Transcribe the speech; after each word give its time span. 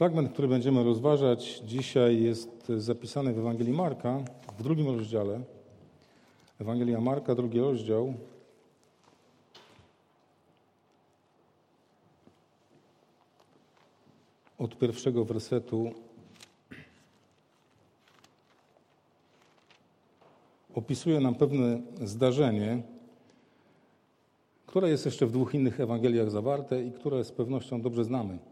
Fragment, 0.00 0.32
który 0.32 0.48
będziemy 0.48 0.84
rozważać 0.84 1.62
dzisiaj, 1.64 2.22
jest 2.22 2.72
zapisany 2.76 3.32
w 3.32 3.38
Ewangelii 3.38 3.72
Marka 3.72 4.18
w 4.58 4.62
drugim 4.62 4.86
rozdziale. 4.86 5.40
Ewangelia 6.60 7.00
Marka, 7.00 7.34
drugi 7.34 7.60
rozdział. 7.60 8.14
Od 14.58 14.78
pierwszego 14.78 15.24
wersetu 15.24 15.92
opisuje 20.74 21.20
nam 21.20 21.34
pewne 21.34 21.80
zdarzenie, 22.02 22.82
które 24.66 24.90
jest 24.90 25.04
jeszcze 25.04 25.26
w 25.26 25.32
dwóch 25.32 25.54
innych 25.54 25.80
Ewangeliach 25.80 26.30
zawarte 26.30 26.84
i 26.84 26.92
które 26.92 27.24
z 27.24 27.32
pewnością 27.32 27.82
dobrze 27.82 28.04
znamy. 28.04 28.49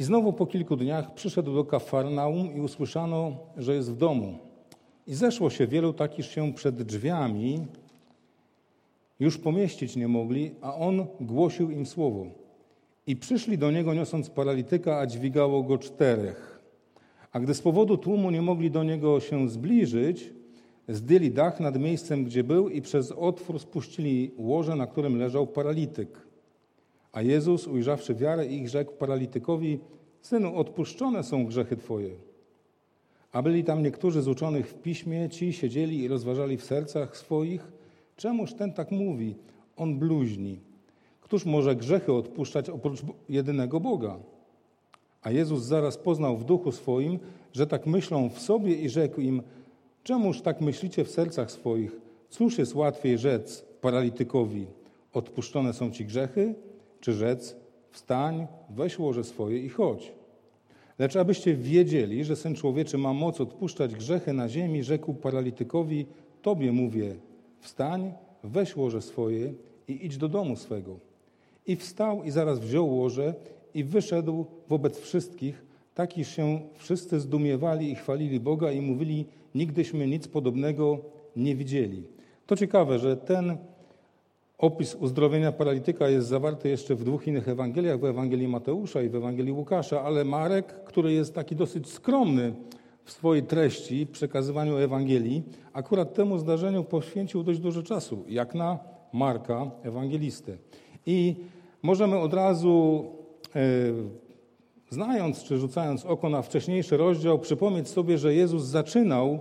I 0.00 0.04
znowu 0.04 0.32
po 0.32 0.46
kilku 0.46 0.76
dniach 0.76 1.14
przyszedł 1.14 1.54
do 1.54 1.64
Kafarnaum 1.64 2.56
i 2.56 2.60
usłyszano, 2.60 3.36
że 3.56 3.74
jest 3.74 3.92
w 3.92 3.96
domu. 3.96 4.38
I 5.06 5.14
zeszło 5.14 5.50
się 5.50 5.66
wielu 5.66 5.92
takich 5.92 6.26
się 6.26 6.52
przed 6.52 6.82
drzwiami 6.82 7.66
już 9.20 9.38
pomieścić 9.38 9.96
nie 9.96 10.08
mogli, 10.08 10.50
a 10.60 10.74
on 10.74 11.06
głosił 11.20 11.70
im 11.70 11.86
słowo. 11.86 12.26
I 13.06 13.16
przyszli 13.16 13.58
do 13.58 13.70
niego 13.70 13.94
niosąc 13.94 14.30
paralityka, 14.30 14.98
a 14.98 15.06
dźwigało 15.06 15.62
go 15.62 15.78
czterech. 15.78 16.60
A 17.32 17.40
gdy 17.40 17.54
z 17.54 17.62
powodu 17.62 17.96
tłumu 17.96 18.30
nie 18.30 18.42
mogli 18.42 18.70
do 18.70 18.84
niego 18.84 19.20
się 19.20 19.48
zbliżyć, 19.48 20.32
zdjęli 20.88 21.30
dach 21.30 21.60
nad 21.60 21.78
miejscem, 21.78 22.24
gdzie 22.24 22.44
był 22.44 22.68
i 22.68 22.82
przez 22.82 23.12
otwór 23.12 23.58
spuścili 23.58 24.30
łoże, 24.38 24.76
na 24.76 24.86
którym 24.86 25.18
leżał 25.18 25.46
paralityk. 25.46 26.29
A 27.12 27.22
Jezus, 27.22 27.66
ujrzawszy 27.66 28.14
wiarę 28.14 28.46
ich, 28.46 28.68
rzekł 28.68 28.92
paralitykowi, 28.92 29.78
Synu, 30.22 30.56
odpuszczone 30.56 31.24
są 31.24 31.46
grzechy 31.46 31.76
Twoje. 31.76 32.10
A 33.32 33.42
byli 33.42 33.64
tam 33.64 33.82
niektórzy 33.82 34.22
z 34.22 34.28
uczonych 34.28 34.68
w 34.68 34.74
piśmie, 34.74 35.28
ci 35.28 35.52
siedzieli 35.52 35.98
i 35.98 36.08
rozważali 36.08 36.56
w 36.56 36.64
sercach 36.64 37.16
swoich, 37.16 37.72
czemuż 38.16 38.54
ten 38.54 38.72
tak 38.72 38.90
mówi, 38.90 39.34
on 39.76 39.98
bluźni. 39.98 40.60
Któż 41.20 41.46
może 41.46 41.76
grzechy 41.76 42.12
odpuszczać 42.12 42.70
oprócz 42.70 43.00
jedynego 43.28 43.80
Boga? 43.80 44.18
A 45.22 45.30
Jezus 45.30 45.62
zaraz 45.62 45.96
poznał 45.96 46.36
w 46.36 46.44
duchu 46.44 46.72
swoim, 46.72 47.18
że 47.52 47.66
tak 47.66 47.86
myślą 47.86 48.28
w 48.28 48.38
sobie 48.38 48.74
i 48.74 48.88
rzekł 48.88 49.20
im, 49.20 49.42
czemuż 50.02 50.40
tak 50.40 50.60
myślicie 50.60 51.04
w 51.04 51.10
sercach 51.10 51.50
swoich? 51.50 52.00
Cóż 52.30 52.58
jest 52.58 52.74
łatwiej 52.74 53.18
rzec 53.18 53.64
paralitykowi, 53.80 54.66
odpuszczone 55.12 55.72
są 55.72 55.90
ci 55.90 56.04
grzechy, 56.04 56.54
czy 57.00 57.12
rzec, 57.12 57.56
wstań, 57.90 58.46
weź 58.70 58.98
łoże 58.98 59.24
swoje 59.24 59.58
i 59.58 59.68
chodź. 59.68 60.12
Lecz 60.98 61.16
abyście 61.16 61.54
wiedzieli, 61.54 62.24
że 62.24 62.36
Syn 62.36 62.54
Człowieczy 62.54 62.98
ma 62.98 63.12
moc 63.12 63.40
odpuszczać 63.40 63.94
grzechy 63.94 64.32
na 64.32 64.48
ziemi, 64.48 64.82
rzekł 64.82 65.14
paralitykowi, 65.14 66.06
Tobie 66.42 66.72
mówię, 66.72 67.14
wstań, 67.60 68.12
weź 68.44 68.76
łoże 68.76 69.02
swoje 69.02 69.52
i 69.88 70.06
idź 70.06 70.16
do 70.16 70.28
domu 70.28 70.56
swego. 70.56 70.98
I 71.66 71.76
wstał 71.76 72.24
i 72.24 72.30
zaraz 72.30 72.58
wziął 72.58 72.96
łoże 72.96 73.34
i 73.74 73.84
wyszedł 73.84 74.46
wobec 74.68 74.98
wszystkich, 74.98 75.64
tak 75.94 76.18
iż 76.18 76.28
się 76.36 76.60
wszyscy 76.74 77.20
zdumiewali 77.20 77.90
i 77.90 77.94
chwalili 77.94 78.40
Boga 78.40 78.72
i 78.72 78.80
mówili, 78.80 79.26
nigdyśmy 79.54 80.06
nic 80.06 80.28
podobnego 80.28 80.98
nie 81.36 81.56
widzieli. 81.56 82.02
To 82.46 82.56
ciekawe, 82.56 82.98
że 82.98 83.16
ten 83.16 83.56
Opis 84.60 84.94
uzdrowienia 84.94 85.52
paralityka 85.52 86.08
jest 86.08 86.28
zawarty 86.28 86.68
jeszcze 86.68 86.94
w 86.94 87.04
dwóch 87.04 87.26
innych 87.26 87.48
Ewangeliach, 87.48 88.00
w 88.00 88.04
Ewangelii 88.04 88.48
Mateusza 88.48 89.02
i 89.02 89.08
w 89.08 89.14
Ewangelii 89.14 89.52
Łukasza, 89.52 90.02
ale 90.02 90.24
Marek, 90.24 90.84
który 90.84 91.12
jest 91.12 91.34
taki 91.34 91.56
dosyć 91.56 91.88
skromny 91.88 92.54
w 93.04 93.12
swojej 93.12 93.42
treści, 93.42 94.06
przekazywaniu 94.06 94.76
Ewangelii, 94.76 95.42
akurat 95.72 96.14
temu 96.14 96.38
zdarzeniu 96.38 96.84
poświęcił 96.84 97.42
dość 97.42 97.60
dużo 97.60 97.82
czasu, 97.82 98.24
jak 98.28 98.54
na 98.54 98.78
Marka, 99.12 99.70
ewangelistę. 99.82 100.56
I 101.06 101.36
możemy 101.82 102.18
od 102.18 102.34
razu, 102.34 103.04
e, 103.56 103.60
znając 104.90 105.42
czy 105.42 105.58
rzucając 105.58 106.06
oko 106.06 106.28
na 106.28 106.42
wcześniejszy 106.42 106.96
rozdział, 106.96 107.38
przypomnieć 107.38 107.88
sobie, 107.88 108.18
że 108.18 108.34
Jezus 108.34 108.64
zaczynał 108.64 109.40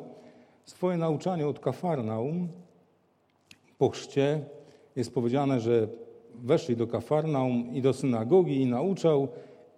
swoje 0.65 0.97
nauczanie 0.97 1.47
od 1.47 1.59
Kafarnaum 1.59 2.47
po 3.77 3.89
chrzcie, 3.89 4.41
jest 4.95 5.13
powiedziane, 5.13 5.59
że 5.59 5.87
weszli 6.35 6.75
do 6.75 6.87
Kafarnaum 6.87 7.73
i 7.73 7.81
do 7.81 7.93
synagogi 7.93 8.61
i 8.61 8.65
nauczał 8.65 9.27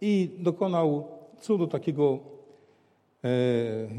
i 0.01 0.29
dokonał 0.39 1.07
cudu 1.39 1.67
takiego 1.67 2.19
e, 3.23 3.29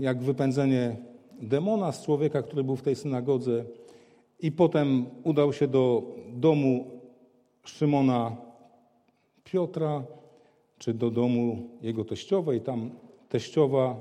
jak 0.01 0.23
wypędzenie 0.23 0.97
demona 1.41 1.93
z 1.93 2.05
człowieka, 2.05 2.43
który 2.43 2.65
był 2.65 2.77
w 2.77 2.83
tej 2.83 2.97
synagodze 2.97 3.65
i 4.41 4.53
potem 4.53 5.07
udał 5.25 5.53
się 5.53 5.69
do 5.69 6.03
domu 6.33 6.87
Szymona 7.65 8.37
Piotra, 9.45 10.03
czy 10.79 10.95
do 10.95 11.11
domu 11.11 11.69
jego 11.83 12.05
teściowej. 12.05 12.61
Tam 12.61 12.91
teściowa 13.29 14.01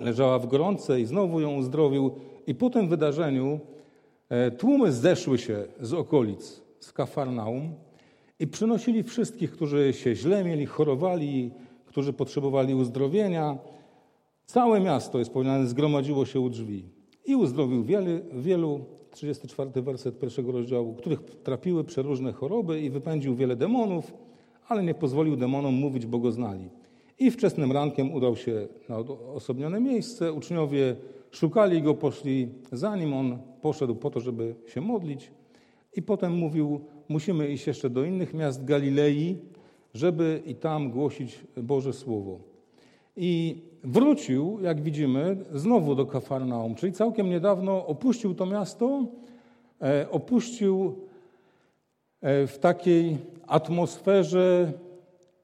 leżała 0.00 0.38
w 0.38 0.46
gorące 0.46 1.00
i 1.00 1.06
znowu 1.06 1.40
ją 1.40 1.56
uzdrowił. 1.56 2.10
I 2.46 2.54
po 2.54 2.70
tym 2.70 2.88
wydarzeniu 2.88 3.60
tłumy 4.58 4.92
zeszły 4.92 5.38
się 5.38 5.64
z 5.80 5.94
okolic, 5.94 6.62
z 6.80 6.92
Kafarnaum 6.92 7.74
i 8.40 8.46
przynosili 8.46 9.02
wszystkich, 9.02 9.50
którzy 9.50 9.92
się 9.92 10.14
źle 10.14 10.44
mieli, 10.44 10.66
chorowali, 10.66 11.50
którzy 11.86 12.12
potrzebowali 12.12 12.74
uzdrowienia. 12.74 13.58
Całe 14.46 14.80
miasto, 14.80 15.18
jest 15.18 15.30
powiedziane, 15.30 15.66
zgromadziło 15.66 16.26
się 16.26 16.40
u 16.40 16.50
drzwi. 16.50 16.84
I 17.26 17.36
uzdrowił 17.36 17.84
wielu, 17.84 18.10
wielu 18.32 18.84
34 19.10 19.82
werset 19.82 20.18
pierwszego 20.18 20.52
rozdziału, 20.52 20.94
których 20.94 21.20
trapiły 21.22 21.84
przeróżne 21.84 22.32
choroby 22.32 22.80
i 22.80 22.90
wypędził 22.90 23.34
wiele 23.34 23.56
demonów, 23.56 24.14
ale 24.68 24.82
nie 24.82 24.94
pozwolił 24.94 25.36
demonom 25.36 25.74
mówić, 25.74 26.06
bo 26.06 26.18
go 26.18 26.32
znali. 26.32 26.68
I 27.18 27.30
wczesnym 27.30 27.72
rankiem 27.72 28.14
udał 28.14 28.36
się 28.36 28.68
na 28.88 28.98
osobnione 29.34 29.80
miejsce. 29.80 30.32
Uczniowie 30.32 30.96
Szukali 31.30 31.82
go, 31.82 31.94
poszli 31.94 32.48
za 32.72 32.96
nim, 32.96 33.14
on 33.14 33.38
poszedł 33.66 33.94
po 33.94 34.10
to, 34.10 34.20
żeby 34.20 34.54
się 34.66 34.80
modlić 34.80 35.30
i 35.96 36.02
potem 36.02 36.32
mówił, 36.32 36.80
musimy 37.08 37.48
iść 37.48 37.66
jeszcze 37.66 37.90
do 37.90 38.04
innych 38.04 38.34
miast 38.34 38.64
Galilei, 38.64 39.36
żeby 39.94 40.42
i 40.46 40.54
tam 40.54 40.90
głosić 40.90 41.40
Boże 41.56 41.92
Słowo. 41.92 42.38
I 43.16 43.62
wrócił, 43.84 44.58
jak 44.62 44.80
widzimy, 44.80 45.36
znowu 45.54 45.94
do 45.94 46.06
Kafarnaum, 46.06 46.74
czyli 46.74 46.92
całkiem 46.92 47.30
niedawno 47.30 47.86
opuścił 47.86 48.34
to 48.34 48.46
miasto, 48.46 49.06
e, 49.82 50.10
opuścił 50.10 50.94
e, 52.20 52.46
w 52.46 52.58
takiej 52.58 53.18
atmosferze 53.46 54.72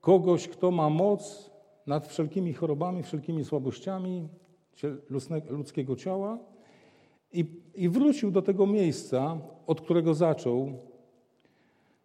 kogoś, 0.00 0.48
kto 0.48 0.70
ma 0.70 0.90
moc 0.90 1.50
nad 1.86 2.06
wszelkimi 2.06 2.52
chorobami, 2.52 3.02
wszelkimi 3.02 3.44
słabościami, 3.44 4.28
ludzkiego 5.50 5.96
ciała 5.96 6.51
i, 7.32 7.44
i 7.74 7.88
wrócił 7.88 8.30
do 8.30 8.42
tego 8.42 8.66
miejsca, 8.66 9.38
od 9.66 9.80
którego 9.80 10.14
zaczął. 10.14 10.72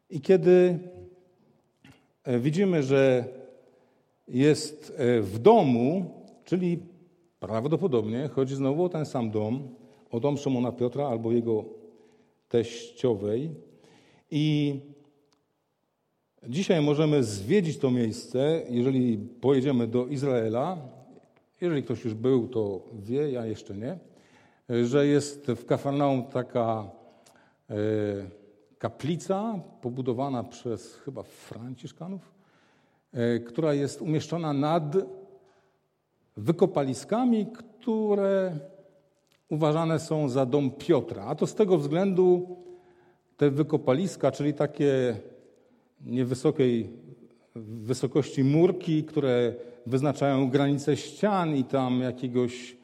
I 0.10 0.22
kiedy 0.22 0.80
e, 2.24 2.40
widzimy, 2.40 2.84
że 2.84 3.26
jest 4.28 4.94
e, 4.98 5.22
w 5.22 5.40
domu, 5.40 6.06
czyli 6.46 6.80
prawdopodobnie 7.40 8.28
chodzi 8.28 8.56
znowu 8.56 8.84
o 8.84 8.90
ten 8.90 9.06
sam 9.06 9.32
dom, 9.32 9.68
o 10.12 10.20
dom 10.20 10.38
Szymona 10.38 10.72
Piotra 10.72 11.08
albo 11.08 11.32
jego 11.32 11.66
teściowej. 12.50 13.52
I 14.32 14.76
dzisiaj 16.50 16.82
możemy 16.82 17.24
zwiedzić 17.24 17.78
to 17.78 17.92
miejsce, 17.92 18.62
jeżeli 18.70 19.18
pojedziemy 19.18 19.88
do 19.88 20.08
Izraela, 20.08 20.78
jeżeli 21.62 21.84
ktoś 21.84 22.06
już 22.06 22.14
był, 22.14 22.48
to 22.48 22.82
wie, 22.94 23.32
ja 23.32 23.46
jeszcze 23.46 23.78
nie, 23.78 24.00
że 24.84 25.08
jest 25.08 25.46
w 25.48 25.66
Kafarnaum 25.66 26.24
taka 26.24 26.90
e, 27.70 27.76
kaplica 28.78 29.60
pobudowana 29.82 30.44
przez 30.44 30.96
chyba 30.96 31.24
Franciszkanów, 31.24 32.34
e, 33.14 33.40
która 33.40 33.74
jest 33.74 34.02
umieszczona 34.02 34.54
nad 34.54 34.96
wykopaliskami, 36.38 37.48
które 37.48 38.60
uważane 39.50 40.00
są 40.00 40.30
za 40.30 40.46
dom 40.46 40.72
Piotra. 40.72 41.24
A 41.24 41.36
to 41.36 41.48
z 41.48 41.56
tego 41.56 41.78
względu 41.78 42.58
te 43.38 43.52
wykopaliska, 43.52 44.32
czyli 44.32 44.54
takie 44.54 45.18
niewysokiej 46.02 46.90
wysokości 47.56 48.44
murki, 48.44 49.04
które 49.04 49.54
wyznaczają 49.86 50.50
granice 50.50 50.98
ścian 50.98 51.56
i 51.56 51.64
tam 51.64 52.02
jakiegoś 52.02 52.77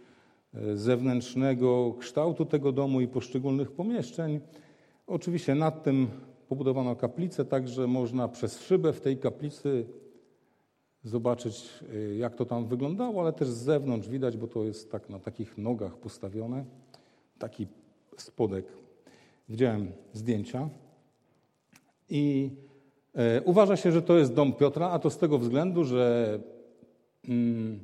zewnętrznego 0.76 1.94
kształtu 2.00 2.46
tego 2.46 2.72
domu 2.72 3.02
i 3.02 3.08
poszczególnych 3.08 3.72
pomieszczeń. 3.72 4.40
Oczywiście 5.08 5.56
nad 5.56 5.84
tym 5.84 6.08
pobudowano 6.48 6.96
kaplicę, 6.96 7.46
tak 7.46 7.68
że 7.68 7.88
można 7.88 8.28
przez 8.28 8.62
szybę 8.62 8.94
w 8.94 9.02
tej 9.02 9.18
kaplicy 9.18 9.86
zobaczyć, 11.04 11.70
y, 11.94 12.16
jak 12.16 12.36
to 12.36 12.46
tam 12.46 12.66
wyglądało, 12.66 13.22
ale 13.22 13.34
też 13.34 13.48
z 13.48 13.64
zewnątrz 13.64 14.10
widać, 14.10 14.38
bo 14.38 14.48
to 14.48 14.64
jest 14.64 14.92
tak 14.92 15.10
na 15.10 15.20
takich 15.20 15.58
nogach 15.58 15.98
postawione. 15.98 16.66
Taki 17.40 17.68
spodek. 18.18 18.66
Widziałem 19.50 19.92
zdjęcia. 20.14 20.70
I 22.10 22.50
e, 23.16 23.42
uważa 23.42 23.76
się, 23.76 23.92
że 23.92 24.02
to 24.02 24.18
jest 24.18 24.34
dom 24.34 24.54
Piotra, 24.54 24.90
a 24.90 25.00
to 25.00 25.10
z 25.10 25.18
tego 25.18 25.40
względu, 25.40 25.84
że 25.84 26.40
mm, 27.28 27.80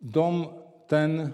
dom 0.00 0.46
ten 0.86 1.30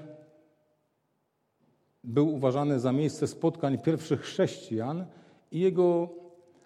był 2.06 2.34
uważany 2.34 2.80
za 2.80 2.92
miejsce 2.92 3.26
spotkań 3.26 3.78
pierwszych 3.78 4.20
chrześcijan 4.20 5.06
i 5.52 5.60
jego 5.60 6.08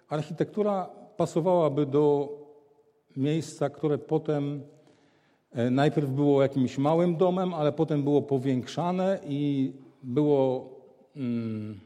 architektura 0.09 0.89
pasowałaby 1.17 1.85
do 1.85 2.29
miejsca, 3.17 3.69
które 3.69 3.97
potem 3.97 4.61
e, 5.51 5.69
najpierw 5.69 6.09
było 6.09 6.41
jakimś 6.41 6.77
małym 6.77 7.15
domem, 7.17 7.53
ale 7.53 7.71
potem 7.71 8.03
było 8.03 8.21
powiększane 8.21 9.19
i 9.27 9.73
było 10.03 10.69
mm, 11.15 11.79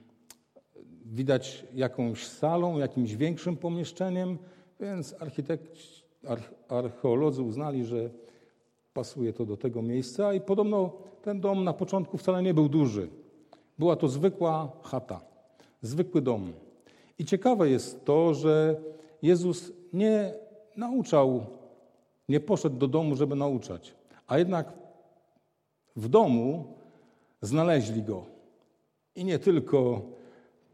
widać 1.05 1.65
jakąś 1.73 2.27
salą, 2.27 2.77
jakimś 2.77 3.15
większym 3.15 3.57
pomieszczeniem, 3.57 4.37
więc 4.79 5.15
architekci, 5.19 6.03
archeolodzy 6.67 7.41
uznali, 7.41 7.85
że 7.85 8.09
pasuje 8.93 9.33
to 9.33 9.45
do 9.45 9.57
tego 9.57 9.81
miejsca 9.81 10.33
i 10.33 10.41
podobno 10.41 10.93
ten 11.21 11.39
dom 11.41 11.63
na 11.63 11.73
początku 11.73 12.17
wcale 12.17 12.43
nie 12.43 12.53
był 12.53 12.69
duży. 12.69 13.07
Była 13.79 13.95
to 13.95 14.07
zwykła 14.07 14.71
chata, 14.83 15.21
zwykły 15.81 16.21
dom. 16.21 16.53
I 17.19 17.25
ciekawe 17.25 17.69
jest 17.69 18.05
to, 18.05 18.33
że 18.33 18.75
Jezus 19.21 19.71
nie 19.93 20.33
nauczał, 20.77 21.45
nie 22.29 22.39
poszedł 22.39 22.77
do 22.77 22.87
domu, 22.87 23.15
żeby 23.15 23.35
nauczać, 23.35 23.93
a 24.27 24.37
jednak 24.37 24.73
w 25.95 26.09
domu 26.09 26.73
znaleźli 27.41 28.03
go. 28.03 28.23
I 29.15 29.25
nie 29.25 29.39
tylko 29.39 30.01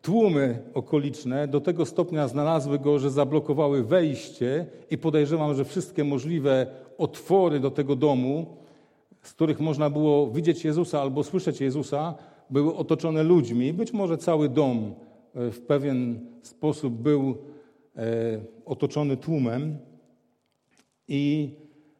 tłumy 0.02 0.64
okoliczne 0.74 1.48
do 1.48 1.62
tego 1.62 1.86
stopnia 1.86 2.28
znalazły 2.28 2.80
go, 2.80 3.00
że 3.00 3.12
zablokowały 3.12 3.84
wejście 3.84 4.66
i 4.92 4.98
podejrzewam, 4.98 5.56
że 5.56 5.66
wszystkie 5.66 6.04
możliwe 6.04 6.68
otwory 6.98 7.60
do 7.60 7.72
tego 7.72 7.96
domu, 7.96 8.58
z 9.22 9.34
których 9.34 9.60
można 9.60 9.90
było 9.90 10.32
widzieć 10.32 10.66
Jezusa 10.66 11.02
albo 11.02 11.24
słyszeć 11.24 11.62
Jezusa, 11.62 12.16
były 12.52 12.76
otoczone 12.76 13.24
ludźmi. 13.24 13.74
Być 13.74 13.94
może 13.94 14.18
cały 14.18 14.50
dom 14.50 14.96
e, 15.36 15.52
w 15.52 15.62
pewien 15.62 16.20
sposób 16.42 16.94
był 16.94 17.38
e, 17.96 18.06
otoczony 18.66 19.18
tłumem 19.18 19.78
i 21.08 21.50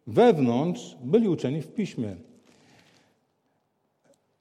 wewnątrz 0.08 0.98
byli 1.04 1.30
uczeni 1.30 1.62
w 1.62 1.68
piśmie. 1.68 2.16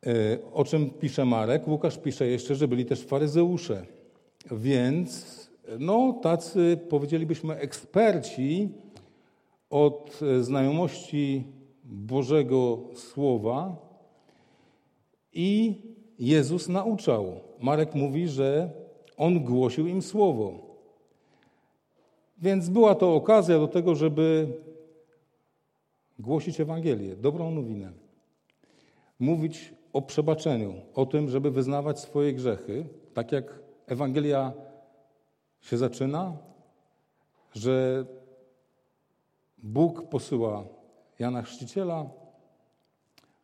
E, 0.06 0.38
o 0.52 0.64
czym 0.64 0.90
pisze 0.90 1.24
Marek? 1.24 1.68
Łukasz 1.68 1.98
pisze 1.98 2.26
jeszcze, 2.26 2.54
że 2.54 2.68
byli 2.68 2.84
też 2.84 3.00
faryzeusze. 3.00 3.86
Więc 4.50 5.40
no, 5.78 6.18
tacy 6.22 6.78
powiedzielibyśmy 6.88 7.56
eksperci 7.56 8.68
od 9.70 10.20
znajomości 10.40 11.44
Bożego 11.84 12.78
Słowa 12.94 13.76
i 15.32 15.74
Jezus 16.20 16.68
nauczał. 16.68 17.40
Marek 17.60 17.94
mówi, 17.94 18.28
że 18.28 18.70
on 19.16 19.44
głosił 19.44 19.86
im 19.86 20.02
słowo. 20.02 20.70
Więc 22.38 22.68
była 22.68 22.94
to 22.94 23.14
okazja 23.14 23.58
do 23.58 23.68
tego, 23.68 23.94
żeby 23.94 24.48
głosić 26.18 26.60
Ewangelię, 26.60 27.16
dobrą 27.16 27.50
nowinę. 27.50 27.92
Mówić 29.18 29.74
o 29.92 30.02
przebaczeniu, 30.02 30.74
o 30.94 31.06
tym, 31.06 31.30
żeby 31.30 31.50
wyznawać 31.50 32.00
swoje 32.00 32.32
grzechy, 32.32 32.84
tak 33.14 33.32
jak 33.32 33.58
Ewangelia 33.86 34.52
się 35.60 35.76
zaczyna, 35.76 36.36
że 37.54 38.04
Bóg 39.58 40.08
posyła 40.08 40.64
Jana 41.18 41.42
Chrzciciela, 41.42 42.10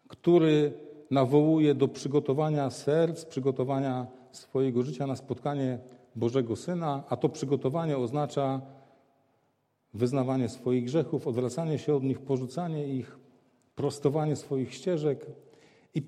który 0.08 0.85
nawołuje 1.10 1.74
do 1.74 1.88
przygotowania 1.88 2.70
serc, 2.70 3.24
przygotowania 3.24 4.06
swojego 4.32 4.82
życia 4.82 5.06
na 5.06 5.16
spotkanie 5.16 5.78
Bożego 6.16 6.56
Syna, 6.56 7.04
a 7.08 7.16
to 7.16 7.28
przygotowanie 7.28 7.98
oznacza 7.98 8.60
wyznawanie 9.94 10.48
swoich 10.48 10.84
grzechów, 10.84 11.26
odwracanie 11.26 11.78
się 11.78 11.94
od 11.94 12.02
nich, 12.02 12.20
porzucanie 12.20 12.88
ich, 12.88 13.18
prostowanie 13.74 14.36
swoich 14.36 14.74
ścieżek. 14.74 15.26
I 15.94 16.02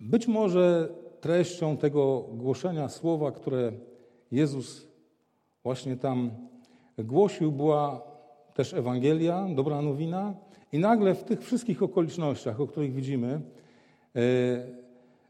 być 0.00 0.28
może 0.28 0.88
treścią 1.20 1.76
tego 1.76 2.24
głoszenia 2.32 2.88
słowa, 2.88 3.32
które 3.32 3.72
Jezus 4.32 4.88
właśnie 5.62 5.96
tam 5.96 6.30
głosił, 6.98 7.52
była 7.52 8.02
też 8.54 8.74
Ewangelia, 8.74 9.46
dobra 9.54 9.82
nowina. 9.82 10.34
I 10.72 10.78
nagle 10.78 11.14
w 11.14 11.24
tych 11.24 11.44
wszystkich 11.44 11.82
okolicznościach, 11.82 12.60
o 12.60 12.66
których 12.66 12.94
widzimy, 12.94 13.40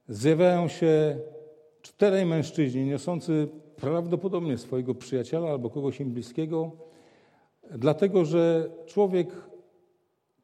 zjawiają 0.09 0.69
się 0.69 1.19
czterej 1.83 2.27
mężczyźni 2.27 2.85
niosący 2.85 3.49
prawdopodobnie 3.77 4.59
swojego 4.59 4.95
przyjaciela 4.95 5.51
albo 5.51 5.71
kogoś 5.71 6.01
im 6.01 6.11
bliskiego, 6.11 6.71
dlatego 7.71 8.25
że 8.25 8.71
człowiek, 8.87 9.29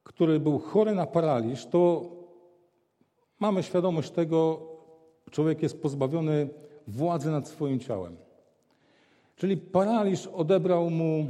który 0.03 0.41
był 0.41 0.59
chory 0.59 0.95
na 0.95 1.07
paraliż, 1.07 1.67
to 1.67 2.11
mamy 3.41 3.63
świadomość 3.63 4.11
tego, 4.11 4.61
człowiek 5.31 5.63
jest 5.63 5.83
pozbawiony 5.83 6.49
władzy 6.87 7.31
nad 7.31 7.49
swoim 7.49 7.81
ciałem. 7.81 8.17
Czyli 9.37 9.57
paraliż 9.57 10.27
odebrał 10.27 10.91
mu 10.91 11.27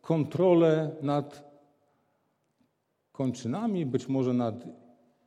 kontrolę 0.00 0.90
nad 1.02 1.50
kończynami, 3.12 3.86
być 3.86 4.08
może 4.08 4.32
nad 4.32 4.54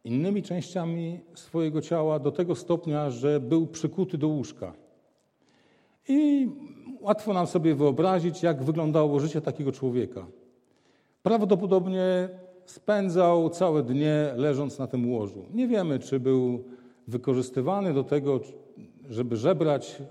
innymi 0.03 0.43
częściami 0.43 1.19
swojego 1.35 1.81
ciała 1.81 2.19
do 2.19 2.31
tego 2.31 2.55
stopnia, 2.55 3.09
że 3.09 3.39
był 3.39 3.67
przykuty 3.67 4.17
do 4.17 4.27
łóżka. 4.27 4.73
I 6.07 6.49
łatwo 7.01 7.33
nam 7.33 7.47
sobie 7.47 7.75
wyobrazić, 7.75 8.43
jak 8.43 8.63
wyglądało 8.63 9.19
życie 9.19 9.41
takiego 9.41 9.71
człowieka. 9.71 10.25
Prawdopodobnie 11.23 12.29
spędzał 12.65 13.49
całe 13.49 13.83
dnie 13.83 14.33
leżąc 14.35 14.79
na 14.79 14.87
tym 14.87 15.11
łożu. 15.11 15.45
Nie 15.53 15.67
wiemy, 15.67 15.99
czy 15.99 16.19
był 16.19 16.63
wykorzystywany 17.07 17.93
do 17.93 18.03
tego, 18.03 18.39
żeby 19.09 19.37
żebrać, 19.37 20.01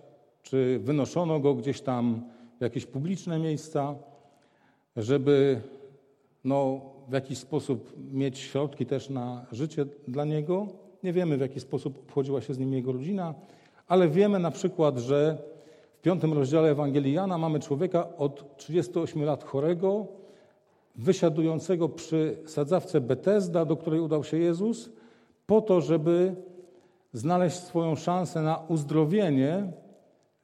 czy 0.43 0.81
wynoszono 0.83 1.41
go 1.41 1.55
gdzieś 1.55 1.81
tam 1.81 2.23
w 2.59 2.63
jakieś 2.63 2.87
publiczne 2.87 3.39
miejsca, 3.39 3.95
żeby 4.97 5.61
no, 6.45 6.81
w 7.09 7.13
jakiś 7.13 7.39
sposób 7.39 7.93
mieć 8.13 8.39
środki 8.39 8.87
też 8.87 9.11
na 9.11 9.47
życie 9.53 9.87
dla 10.09 10.25
niego. 10.25 10.67
Nie 11.03 11.13
wiemy, 11.13 11.37
w 11.37 11.41
jaki 11.41 11.61
sposób 11.61 11.99
obchodziła 11.99 12.41
się 12.41 12.55
z 12.55 12.59
nim 12.59 12.73
jego 12.73 12.93
rodzina, 12.93 13.35
ale 13.89 14.09
wiemy 14.09 14.39
na 14.39 14.51
przykład, 14.51 14.99
że 14.99 15.39
w 15.99 16.01
piątym 16.01 16.33
rozdziale 16.33 16.71
Ewangelii 16.71 17.13
Jana 17.13 17.39
mamy 17.39 17.61
człowieka 17.61 18.17
od 18.17 18.57
38 18.57 19.25
lat 19.25 19.45
chorego, 19.45 20.07
wysiadującego 20.97 21.89
przy 21.89 22.37
sadzawce 22.47 23.01
Betesda, 23.01 23.65
do 23.65 23.77
której 23.77 24.01
udał 24.01 24.25
się 24.25 24.39
Jezus, 24.39 24.91
po 25.47 25.61
to, 25.61 25.81
żeby 25.81 26.35
znaleźć 27.13 27.57
swoją 27.57 27.95
szansę 27.97 28.43
na 28.43 28.57
uzdrowienie 28.69 29.73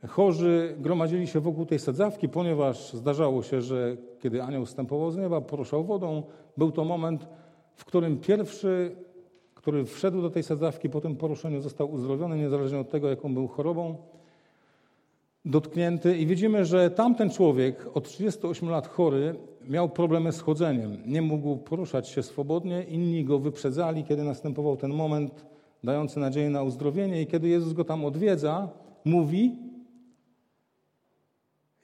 Chorzy 0.07 0.77
gromadzili 0.79 1.27
się 1.27 1.41
wokół 1.41 1.67
tej 1.67 1.79
sadzawki, 1.79 2.29
ponieważ 2.29 2.93
zdarzało 2.93 3.43
się, 3.43 3.63
że 3.63 3.97
kiedy 4.19 4.43
anioł 4.43 4.65
wstępował 4.65 5.11
z 5.11 5.17
nieba, 5.17 5.41
poruszał 5.41 5.85
wodą, 5.85 6.23
był 6.57 6.73
to 6.73 6.85
moment, 6.85 7.29
w 7.75 7.85
którym 7.85 8.19
pierwszy, 8.19 8.97
który 9.55 9.85
wszedł 9.85 10.23
do 10.23 10.31
tej 10.31 10.43
sadzawki 10.43 10.91
po 10.91 11.01
tym 11.01 11.17
poruszeniu, 11.17 11.61
został 11.61 11.93
uzdrowiony, 11.93 12.37
niezależnie 12.37 12.79
od 12.79 12.91
tego, 12.91 13.09
jaką 13.09 13.35
był 13.35 13.49
chorobą 13.49 13.97
dotknięty. 15.45 16.19
I 16.19 16.27
widzimy, 16.27 16.65
że 16.65 16.91
tamten 16.91 17.31
człowiek 17.31 17.97
od 17.97 18.09
38 18.09 18.69
lat 18.69 18.89
chory 18.89 19.35
miał 19.69 19.89
problemy 19.89 20.33
z 20.33 20.41
chodzeniem. 20.41 20.97
Nie 21.07 21.23
mógł 21.23 21.57
poruszać 21.57 22.09
się 22.09 22.23
swobodnie. 22.23 22.83
Inni 22.83 23.25
go 23.25 23.39
wyprzedzali, 23.39 24.05
kiedy 24.05 24.25
następował 24.25 24.77
ten 24.77 24.95
moment 24.95 25.45
dający 25.85 26.21
nadzieję 26.21 26.51
na 26.51 26.63
uzdrowienie. 26.63 27.23
I 27.23 27.27
kiedy 27.27 27.49
Jezus 27.49 27.73
go 27.73 27.85
tam 27.85 28.05
odwiedza, 28.05 28.69
mówi, 29.05 29.57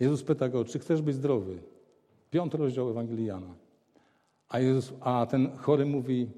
Jezus 0.00 0.22
pyta 0.22 0.48
go, 0.48 0.64
czy 0.64 0.78
chcesz 0.78 1.02
być 1.02 1.14
zdrowy? 1.14 1.73
Piąty 2.34 2.56
rozdział 2.56 2.90
Ewangelii 2.90 3.26
Jana. 3.26 3.54
A, 4.48 4.60
Jezus, 4.60 4.92
a 5.00 5.26
ten 5.26 5.56
chory 5.56 5.86
mówi, 5.86 6.30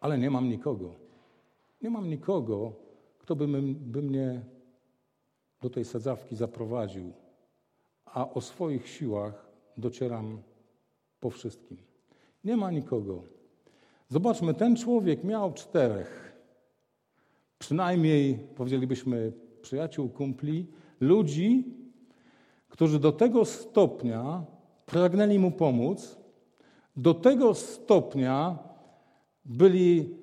ale 0.00 0.18
nie 0.18 0.30
mam 0.30 0.48
nikogo. 0.48 0.94
Nie 1.82 1.90
mam 1.90 2.10
nikogo, 2.10 2.72
kto 3.18 3.36
by, 3.36 3.46
by 3.72 4.02
mnie 4.02 4.40
do 5.62 5.70
tej 5.70 5.84
sadzawki 5.84 6.36
zaprowadził, 6.36 7.12
a 8.04 8.30
o 8.30 8.40
swoich 8.40 8.88
siłach 8.88 9.48
docieram 9.76 10.42
po 11.20 11.30
wszystkim. 11.30 11.78
Nie 12.44 12.56
ma 12.56 12.70
nikogo. 12.70 13.22
Zobaczmy, 14.08 14.54
ten 14.54 14.76
człowiek 14.76 15.24
miał 15.24 15.52
czterech, 15.52 16.36
przynajmniej 17.58 18.38
powiedzielibyśmy 18.56 19.32
przyjaciół, 19.62 20.08
kumpli, 20.08 20.66
ludzi, 21.00 21.74
którzy 22.68 22.98
do 22.98 23.12
tego 23.12 23.44
stopnia 23.44 24.57
pragnęli 24.88 25.38
mu 25.38 25.50
pomóc, 25.50 26.18
do 26.96 27.14
tego 27.14 27.54
stopnia 27.54 28.58
byli, 29.44 30.16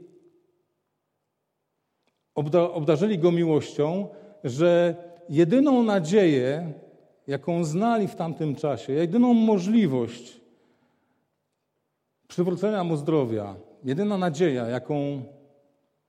obda, 2.36 2.72
obdarzyli 2.72 3.20
go 3.20 3.32
miłością, 3.32 4.08
że 4.44 4.96
jedyną 5.30 5.84
nadzieję, 5.84 6.74
jaką 7.28 7.64
znali 7.64 8.08
w 8.08 8.16
tamtym 8.16 8.56
czasie, 8.56 8.94
jedyną 8.94 9.34
możliwość 9.34 10.42
przywrócenia 12.28 12.84
mu 12.84 12.98
zdrowia, 12.98 13.56
jedyna 13.84 14.18
nadzieja, 14.18 14.68
jaką, 14.68 15.24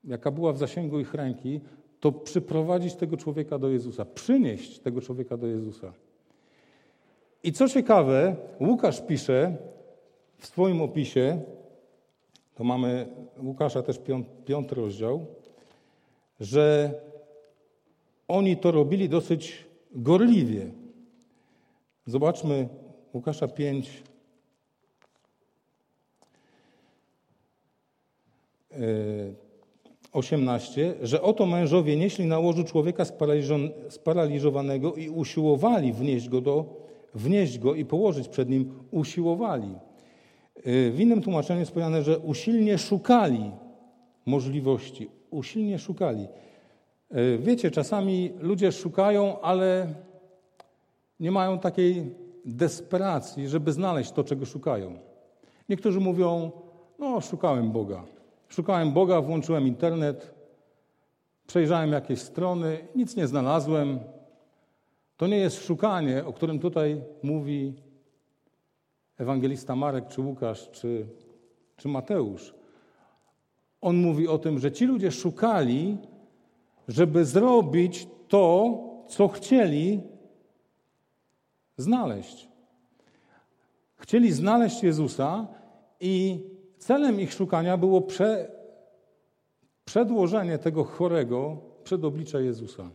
jaka 0.04 0.30
była 0.30 0.52
w 0.52 0.58
zasięgu 0.58 1.00
ich 1.00 1.14
ręki, 1.14 1.60
to 2.00 2.12
przyprowadzić 2.12 2.94
tego 2.94 3.16
człowieka 3.16 3.58
do 3.58 3.68
Jezusa, 3.68 4.04
przynieść 4.04 4.78
tego 4.78 5.00
człowieka 5.00 5.36
do 5.36 5.46
Jezusa. 5.46 5.92
I 7.42 7.52
co 7.52 7.68
ciekawe, 7.68 8.36
Łukasz 8.60 9.00
pisze 9.00 9.56
w 10.38 10.46
swoim 10.46 10.82
opisie, 10.82 11.40
to 12.54 12.64
mamy 12.64 13.06
Łukasza 13.42 13.82
też 13.82 14.00
piąty 14.44 14.74
rozdział, 14.74 15.26
że 16.40 16.94
oni 18.28 18.56
to 18.56 18.70
robili 18.70 19.08
dosyć 19.08 19.64
gorliwie. 19.92 20.70
Zobaczmy 22.06 22.68
Łukasza 23.14 23.48
5, 23.48 24.02
18, 30.12 30.94
że 31.02 31.22
oto 31.22 31.46
mężowie 31.46 31.96
nieśli 31.96 32.26
na 32.26 32.38
łożu 32.38 32.64
człowieka 32.64 33.04
sparaliżowanego 33.88 34.94
i 34.94 35.08
usiłowali 35.08 35.92
wnieść 35.92 36.28
go, 36.28 36.40
do, 36.40 36.85
wnieść 37.16 37.58
go 37.58 37.74
i 37.74 37.84
położyć 37.84 38.28
przed 38.28 38.48
nim, 38.48 38.72
usiłowali. 38.90 39.74
Y, 40.66 40.92
w 40.92 41.00
innym 41.00 41.22
tłumaczeniu 41.22 41.60
jest 41.60 41.72
powiedziane, 41.72 42.02
że 42.02 42.18
usilnie 42.18 42.78
szukali 42.78 43.50
możliwości, 44.26 45.10
usilnie 45.30 45.78
szukali. 45.78 46.26
Y, 47.16 47.38
wiecie, 47.38 47.70
czasami 47.70 48.32
ludzie 48.40 48.72
szukają, 48.72 49.40
ale 49.40 49.94
nie 51.20 51.30
mają 51.30 51.58
takiej 51.58 52.14
desperacji, 52.44 53.48
żeby 53.48 53.72
znaleźć 53.72 54.12
to, 54.12 54.24
czego 54.24 54.46
szukają. 54.46 54.98
Niektórzy 55.68 56.00
mówią, 56.00 56.50
no 56.98 57.20
szukałem 57.20 57.72
Boga. 57.72 58.04
Szukałem 58.48 58.92
Boga, 58.92 59.20
włączyłem 59.20 59.66
internet, 59.66 60.34
przejrzałem 61.46 61.92
jakieś 61.92 62.20
strony, 62.20 62.78
nic 62.94 63.16
nie 63.16 63.26
znalazłem. 63.26 63.98
To 65.16 65.26
nie 65.26 65.36
jest 65.38 65.66
szukanie, 65.66 66.24
o 66.24 66.32
którym 66.32 66.58
tutaj 66.58 67.02
mówi 67.22 67.74
ewangelista 69.18 69.76
Marek, 69.76 70.08
czy 70.08 70.20
Łukasz, 70.20 70.70
czy, 70.70 71.06
czy 71.76 71.88
Mateusz. 71.88 72.54
On 73.80 73.96
mówi 73.96 74.28
o 74.28 74.38
tym, 74.38 74.58
że 74.58 74.72
ci 74.72 74.86
ludzie 74.86 75.10
szukali, 75.10 75.98
żeby 76.88 77.24
zrobić 77.24 78.08
to, 78.28 78.78
co 79.08 79.28
chcieli 79.28 80.00
znaleźć. 81.76 82.48
Chcieli 83.96 84.32
znaleźć 84.32 84.82
Jezusa 84.82 85.46
i 86.00 86.44
Celem 86.78 87.20
ich 87.20 87.32
szukania 87.32 87.76
było 87.76 88.00
prze, 88.00 88.50
przedłożenie 89.84 90.58
tego 90.58 90.84
chorego 90.84 91.56
przed 91.84 92.04
oblicze 92.04 92.42
Jezusa. 92.42 92.90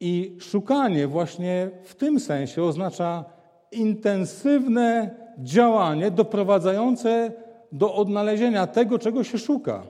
I 0.00 0.36
szukanie 0.40 1.06
właśnie 1.06 1.70
w 1.82 1.94
tym 1.94 2.20
sensie 2.20 2.62
oznacza 2.62 3.24
intensywne 3.72 5.10
działanie 5.38 6.10
doprowadzające 6.10 7.32
do 7.72 7.94
odnalezienia 7.94 8.66
tego, 8.66 8.98
czego 8.98 9.24
się 9.24 9.38
szuka. 9.38 9.82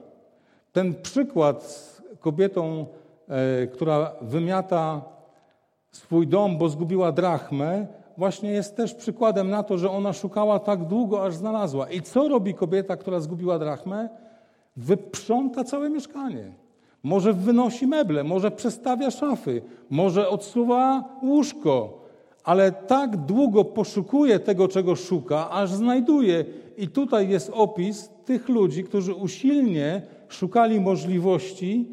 Ten 0.71 0.95
przykład 0.95 1.63
z 1.63 2.01
kobietą, 2.19 2.85
e, 3.29 3.67
która 3.67 4.11
wymiata 4.21 5.01
swój 5.91 6.27
dom, 6.27 6.57
bo 6.57 6.69
zgubiła 6.69 7.11
drachmę, 7.11 7.87
właśnie 8.17 8.51
jest 8.51 8.75
też 8.75 8.93
przykładem 8.93 9.49
na 9.49 9.63
to, 9.63 9.77
że 9.77 9.91
ona 9.91 10.13
szukała 10.13 10.59
tak 10.59 10.83
długo, 10.83 11.25
aż 11.25 11.35
znalazła. 11.35 11.89
I 11.89 12.01
co 12.01 12.27
robi 12.27 12.53
kobieta, 12.53 12.97
która 12.97 13.19
zgubiła 13.19 13.59
drachmę? 13.59 14.09
Wyprząta 14.77 15.63
całe 15.63 15.89
mieszkanie. 15.89 16.51
Może 17.03 17.33
wynosi 17.33 17.87
meble, 17.87 18.23
może 18.23 18.51
przestawia 18.51 19.11
szafy, 19.11 19.61
może 19.89 20.29
odsuwa 20.29 21.03
łóżko, 21.23 22.01
ale 22.43 22.71
tak 22.71 23.17
długo 23.17 23.65
poszukuje 23.65 24.39
tego, 24.39 24.67
czego 24.67 24.95
szuka, 24.95 25.49
aż 25.49 25.71
znajduje. 25.71 26.45
I 26.77 26.87
tutaj 26.87 27.29
jest 27.29 27.51
opis 27.53 28.09
tych 28.25 28.49
ludzi, 28.49 28.83
którzy 28.83 29.13
usilnie 29.13 30.01
szukali 30.29 30.81
możliwości 30.81 31.87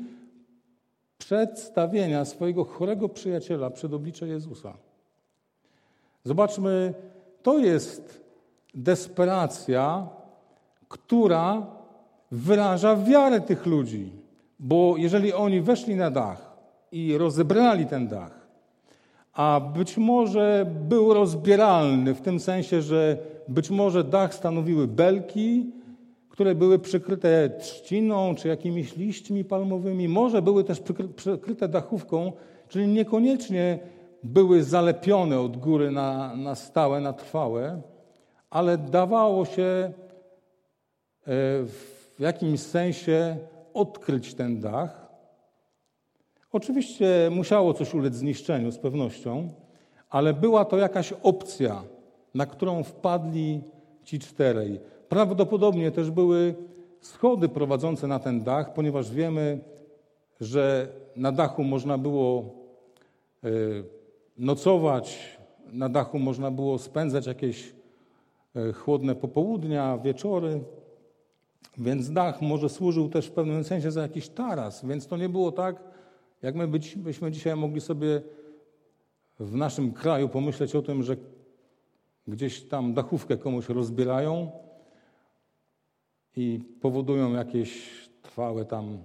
przedstawienia 1.19 2.25
swojego 2.25 2.65
chorego 2.65 3.09
przyjaciela 3.09 3.71
przed 3.71 3.95
oblicze 3.95 4.29
Jezusa. 4.29 4.77
Zobaczmy, 6.25 6.95
to 7.43 7.59
jest 7.59 8.25
desperacja, 8.75 10.09
która 10.89 11.67
wyraża 12.31 12.97
wiarę 12.97 13.41
tych 13.41 13.67
ludzi. 13.67 14.18
Bo 14.59 14.95
jeżeli 14.97 15.33
oni 15.33 15.61
weszli 15.61 15.95
na 15.97 16.11
dach 16.11 16.57
i 16.93 17.19
rozebrali 17.19 17.87
ten 17.87 18.09
dach, 18.09 18.47
a 19.33 19.61
być 19.75 19.97
może 19.97 20.67
był 20.89 21.15
rozbieralny 21.15 22.15
w 22.15 22.21
tym 22.21 22.41
sensie, 22.41 22.83
że 22.83 23.19
być 23.49 23.71
może 23.71 24.05
dach 24.05 24.35
stanowiły 24.35 24.87
belki, 24.87 25.73
które 26.29 26.55
były 26.55 26.79
przykryte 26.79 27.51
trzciną 27.51 28.35
czy 28.35 28.49
jakimiś 28.49 28.97
liśćmi 28.97 29.45
palmowymi, 29.45 30.09
może 30.09 30.43
były 30.43 30.65
też 30.65 30.83
przykryte 31.17 31.69
dachówką, 31.69 32.33
czyli 32.69 32.89
niekoniecznie 32.89 33.79
były 34.23 34.63
zalepione 34.63 35.41
od 35.41 35.57
góry 35.57 35.91
na, 35.91 36.37
na 36.37 36.55
stałe, 36.55 37.01
na 37.01 37.13
trwałe, 37.13 37.83
ale 38.51 38.79
dawało 38.79 39.45
się 39.45 39.63
e, 39.63 39.93
w 41.65 42.15
jakimś 42.19 42.61
sensie 42.61 43.37
odkryć 43.79 44.35
ten 44.35 44.61
dach. 44.61 45.09
Oczywiście 46.53 47.31
musiało 47.31 47.75
coś 47.75 47.95
ulec 47.95 48.15
zniszczeniu 48.15 48.71
z 48.71 48.79
pewnością, 48.79 49.53
ale 50.11 50.35
była 50.35 50.65
to 50.65 50.79
jakaś 50.79 51.13
opcja, 51.23 51.83
na 52.35 52.47
którą 52.47 52.83
wpadli 52.83 53.61
ci 54.05 54.19
czterej. 54.19 54.81
Prawdopodobnie 55.09 55.91
też 55.91 56.11
były 56.11 56.55
schody 57.01 57.49
prowadzące 57.49 58.07
na 58.07 58.19
ten 58.19 58.43
dach, 58.43 58.75
ponieważ 58.75 59.11
wiemy, 59.11 59.59
że 60.41 60.89
na 61.17 61.33
dachu 61.33 61.65
można 61.65 61.99
było 61.99 62.45
e, 63.45 63.49
nocować, 64.39 65.39
na 65.73 65.89
dachu 65.89 66.19
można 66.19 66.51
było 66.51 66.79
spędzać 66.79 67.27
jakieś 67.27 67.73
e, 68.57 68.73
chłodne 68.73 69.15
popołudnia, 69.15 69.99
wieczory, 69.99 70.61
więc 71.79 72.11
dach 72.11 72.43
może 72.43 72.69
służył 72.69 73.09
też 73.09 73.27
w 73.27 73.33
pewnym 73.33 73.65
sensie 73.65 73.91
za 73.91 74.03
jakiś 74.03 74.29
taras, 74.29 74.85
więc 74.85 75.07
to 75.07 75.17
nie 75.17 75.29
było 75.29 75.53
tak, 75.53 75.85
jak 76.43 76.55
my 76.55 76.69
byśmy 76.97 77.31
dzisiaj 77.31 77.57
mogli 77.57 77.81
sobie 77.81 78.23
w 79.41 79.55
naszym 79.55 79.93
kraju 79.93 80.29
pomyśleć 80.29 80.75
o 80.75 80.83
tym, 80.83 81.03
że 81.03 81.17
gdzieś 82.29 82.63
tam 82.63 82.95
dachówkę 82.95 83.37
komuś 83.37 83.69
rozbierają 83.69 84.51
i 86.37 86.61
powodują 86.81 87.33
jakieś 87.33 87.91
trwałe 88.23 88.65
tam 88.65 88.99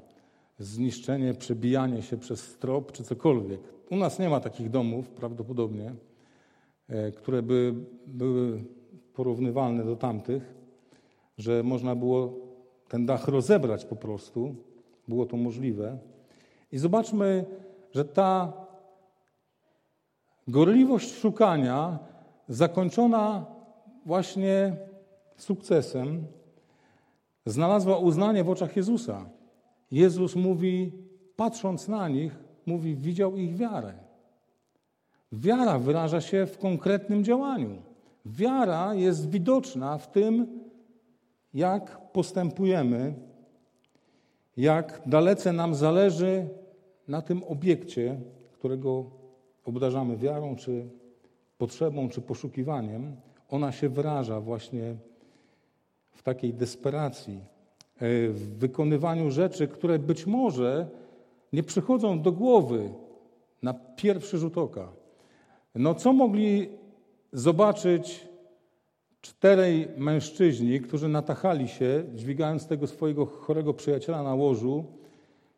zniszczenie, 0.59 1.33
przebijanie 1.33 2.01
się 2.01 2.17
przez 2.17 2.39
strop 2.39 2.91
czy 2.91 3.03
cokolwiek. 3.03 3.59
U 3.89 3.95
nas 3.95 4.19
nie 4.19 4.29
ma 4.29 4.39
takich 4.39 4.69
domów 4.69 5.09
prawdopodobnie, 5.09 5.93
e, 6.89 7.11
które 7.11 7.41
by 7.41 7.73
były 8.07 8.63
porównywalne 9.13 9.85
do 9.85 9.95
tamtych, 9.95 10.53
że 11.37 11.63
można 11.63 11.95
było 11.95 12.42
ten 12.93 13.05
dach 13.05 13.27
rozebrać 13.27 13.85
po 13.85 13.95
prostu. 13.95 14.55
Było 15.07 15.25
to 15.25 15.37
możliwe. 15.37 15.97
I 16.71 16.77
zobaczmy, 16.77 17.45
że 17.91 18.05
ta 18.05 18.53
gorliwość 20.47 21.13
szukania, 21.13 21.99
zakończona 22.49 23.45
właśnie 24.05 24.75
sukcesem, 25.37 26.25
znalazła 27.45 27.97
uznanie 27.97 28.43
w 28.43 28.49
oczach 28.49 28.75
Jezusa. 28.75 29.25
Jezus 29.91 30.35
mówi, 30.35 30.91
patrząc 31.35 31.87
na 31.87 32.09
nich, 32.09 32.35
mówi, 32.65 32.95
widział 32.95 33.37
ich 33.37 33.55
wiarę. 33.55 33.93
Wiara 35.31 35.79
wyraża 35.79 36.21
się 36.21 36.45
w 36.45 36.57
konkretnym 36.57 37.23
działaniu. 37.23 37.81
Wiara 38.25 38.93
jest 38.93 39.29
widoczna 39.29 39.97
w 39.97 40.11
tym, 40.11 40.59
jak 41.53 42.02
postępujemy, 42.13 43.13
jak 44.57 45.01
dalece 45.05 45.53
nam 45.53 45.75
zależy 45.75 46.47
na 47.07 47.21
tym 47.21 47.43
obiekcie, 47.43 48.19
którego 48.51 49.05
obdarzamy 49.65 50.17
wiarą, 50.17 50.55
czy 50.55 50.89
potrzebą, 51.57 52.09
czy 52.09 52.21
poszukiwaniem. 52.21 53.15
Ona 53.49 53.71
się 53.71 53.89
wyraża 53.89 54.41
właśnie 54.41 54.95
w 56.11 56.23
takiej 56.23 56.53
desperacji, 56.53 57.39
e, 57.95 58.29
w 58.29 58.57
wykonywaniu 58.57 59.31
rzeczy, 59.31 59.67
które 59.67 59.99
być 59.99 60.25
może 60.25 60.87
nie 61.53 61.63
przychodzą 61.63 62.21
do 62.21 62.31
głowy 62.31 62.89
na 63.61 63.73
pierwszy 63.73 64.37
rzut 64.37 64.57
oka. 64.57 64.91
No 65.75 65.95
co 65.95 66.13
mogli 66.13 66.69
zobaczyć 67.33 68.27
czterej 69.23 69.87
mężczyźni, 69.97 70.79
którzy 70.79 71.07
natachali 71.07 71.67
się, 71.67 72.03
dźwigając 72.15 72.67
tego 72.67 72.87
swojego 72.87 73.25
chorego 73.25 73.73
przyjaciela 73.73 74.23
na 74.23 74.35
łożu, 74.35 74.85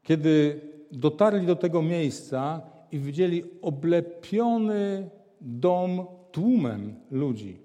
kiedy 0.04 0.62
dotarli 0.92 1.48
do 1.48 1.56
tego 1.56 1.82
miejsca 1.82 2.62
i 2.92 3.00
widzieli 3.00 3.44
oblepiony 3.62 5.10
dom 5.42 6.06
tłumem 6.32 6.96
ludzi. 7.12 7.58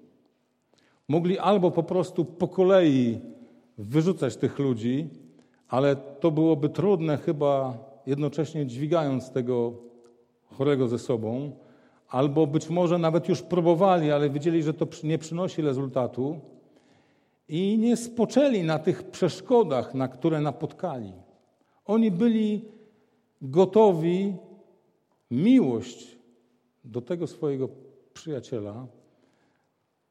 Mogli 1.07 1.39
albo 1.39 1.71
po 1.71 1.83
prostu 1.83 2.25
po 2.25 2.47
kolei 2.47 3.19
wyrzucać 3.77 4.37
tych 4.37 4.59
ludzi, 4.59 5.09
ale 5.67 5.95
to 5.95 6.31
byłoby 6.31 6.69
trudne 6.69 7.17
chyba 7.17 7.77
jednocześnie 8.05 8.65
dźwigając 8.65 9.31
tego 9.31 9.73
chorego 10.45 10.87
ze 10.87 10.99
sobą, 10.99 11.51
albo 12.11 12.47
być 12.47 12.69
może 12.69 12.97
nawet 12.97 13.29
już 13.29 13.41
próbowali, 13.41 14.11
ale 14.11 14.29
widzieli, 14.29 14.63
że 14.63 14.73
to 14.73 14.87
nie 15.03 15.17
przynosi 15.17 15.61
rezultatu 15.61 16.39
i 17.47 17.77
nie 17.77 17.97
spoczęli 17.97 18.63
na 18.63 18.79
tych 18.79 19.03
przeszkodach, 19.03 19.93
na 19.93 20.07
które 20.07 20.41
napotkali. 20.41 21.13
Oni 21.85 22.11
byli 22.11 22.65
gotowi 23.41 24.33
miłość 25.31 26.17
do 26.83 27.01
tego 27.01 27.27
swojego 27.27 27.69
przyjaciela 28.13 28.87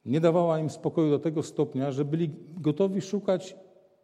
nie 0.04 0.20
dawała 0.20 0.58
im 0.58 0.70
spokoju 0.70 1.10
do 1.10 1.18
tego 1.18 1.42
stopnia, 1.42 1.92
że 1.92 2.04
byli 2.04 2.30
gotowi 2.60 3.00
szukać 3.00 3.56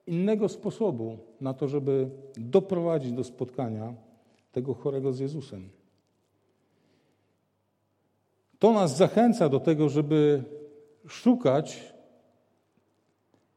innego 0.06 0.48
sposobu 0.48 1.18
na 1.40 1.54
to, 1.54 1.68
żeby 1.68 2.10
doprowadzić 2.36 3.12
do 3.12 3.24
spotkania 3.24 3.94
tego 4.52 4.74
chorego 4.74 5.12
z 5.12 5.18
Jezusem. 5.18 5.68
To 8.58 8.72
nas 8.72 8.96
zachęca 8.96 9.48
do 9.48 9.60
tego, 9.60 9.88
żeby 9.88 10.42
szukać 11.06 11.94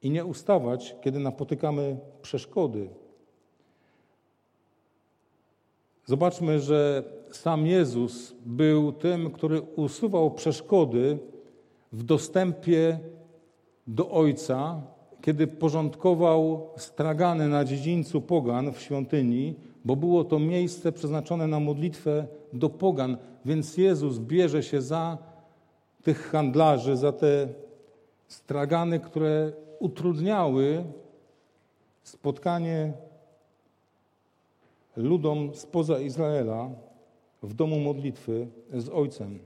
i 0.01 0.12
nie 0.12 0.25
ustawać, 0.25 0.96
kiedy 1.01 1.20
napotykamy 1.20 1.98
przeszkody. 2.22 2.89
Zobaczmy, 6.06 6.60
że 6.60 7.03
sam 7.32 7.68
Jezus 7.68 8.36
był 8.46 8.91
tym, 8.91 9.32
który 9.32 9.62
usuwał 9.62 10.32
przeszkody 10.32 11.20
w 11.91 12.03
dostępie 12.03 13.00
do 13.88 14.10
Ojca, 14.10 14.82
kiedy 15.22 15.48
porządkował 15.48 16.70
stragany 16.77 17.48
na 17.48 17.65
dziedzińcu 17.65 18.22
pogan 18.22 18.74
w 18.74 18.82
świątyni, 18.82 19.56
bo 19.86 19.95
było 19.95 20.24
to 20.24 20.39
miejsce 20.39 20.91
przeznaczone 20.91 21.48
na 21.48 21.59
modlitwę 21.59 22.27
do 22.53 22.69
pogan, 22.69 23.17
więc 23.45 23.77
Jezus 23.77 24.19
bierze 24.19 24.63
się 24.63 24.81
za 24.81 25.17
tych 26.03 26.31
handlarzy, 26.31 26.98
za 26.98 27.12
te 27.12 27.48
stragany, 28.27 29.00
które 29.00 29.51
utrudniały 29.79 30.83
spotkanie 32.03 32.93
ludom 34.95 35.56
spoza 35.56 35.99
Izraela 35.99 36.69
w 37.43 37.54
domu 37.54 37.80
modlitwy 37.80 38.47
z 38.73 38.89
Ojcem. 38.89 39.39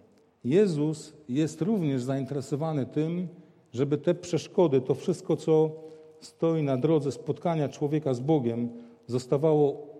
Jezus 0.43 1.13
jest 1.29 1.61
również 1.61 2.03
zainteresowany 2.03 2.85
tym, 2.85 3.27
żeby 3.73 3.97
te 3.97 4.15
przeszkody, 4.15 4.81
to 4.81 4.95
wszystko, 4.95 5.35
co 5.35 5.71
stoi 6.19 6.63
na 6.63 6.77
drodze 6.77 7.11
spotkania 7.11 7.69
człowieka 7.69 8.13
z 8.13 8.19
Bogiem, 8.19 8.69
zostawało 9.07 9.92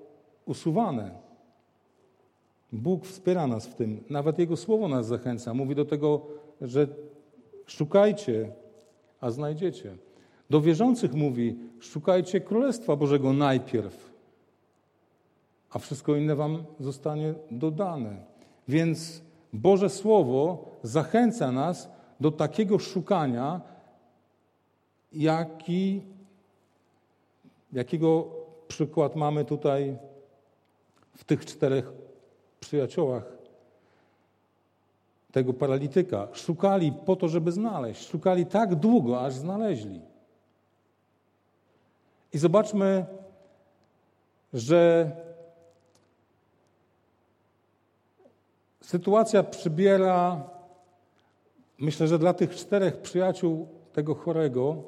usuwane. 0.46 1.12
Bóg 2.72 3.06
wspiera 3.06 3.48
nas 3.48 3.68
w 3.68 3.76
tym. 3.76 4.04
Nawet 4.10 4.40
Jego 4.40 4.58
Słowo 4.58 4.88
nas 4.88 5.08
zachęca. 5.08 5.54
Mówi 5.54 5.76
do 5.76 5.86
tego, 5.86 6.22
że 6.62 6.88
szukajcie, 7.66 8.52
a 9.22 9.32
znajdziecie. 9.32 9.98
Do 10.50 10.62
wierzących 10.62 11.14
mówi, 11.14 11.60
szukajcie 11.80 12.42
Królestwa 12.42 12.96
Bożego 12.96 13.34
najpierw, 13.34 14.14
a 15.70 15.80
wszystko 15.80 16.16
inne 16.16 16.36
wam 16.36 16.64
zostanie 16.80 17.34
dodane. 17.52 18.16
Więc 18.68 19.22
Boże 19.54 19.90
Słowo 19.90 20.66
zachęca 20.84 21.52
nas 21.52 21.90
do 22.20 22.32
takiego 22.32 22.80
szukania, 22.80 23.62
jaki, 25.14 26.02
jakiego 27.74 28.28
przykład 28.68 29.16
mamy 29.16 29.46
tutaj 29.46 29.98
w 31.18 31.24
tych 31.24 31.46
czterech 31.46 31.92
przyjaciołach 32.60 33.24
tego 35.32 35.54
paralityka. 35.54 36.28
Szukali 36.34 36.94
po 37.06 37.16
to, 37.16 37.28
żeby 37.28 37.52
znaleźć. 37.52 38.10
Szukali 38.10 38.46
tak 38.46 38.76
długo, 38.76 39.22
aż 39.22 39.34
znaleźli. 39.34 40.02
I 42.34 42.38
zobaczmy, 42.38 43.06
że 44.54 45.12
sytuacja 48.82 49.44
przybiera, 49.44 50.50
myślę, 51.80 52.08
że 52.08 52.20
dla 52.20 52.34
tych 52.34 52.56
czterech 52.56 52.98
przyjaciół 52.98 53.68
tego 53.94 54.16
chorego, 54.16 54.84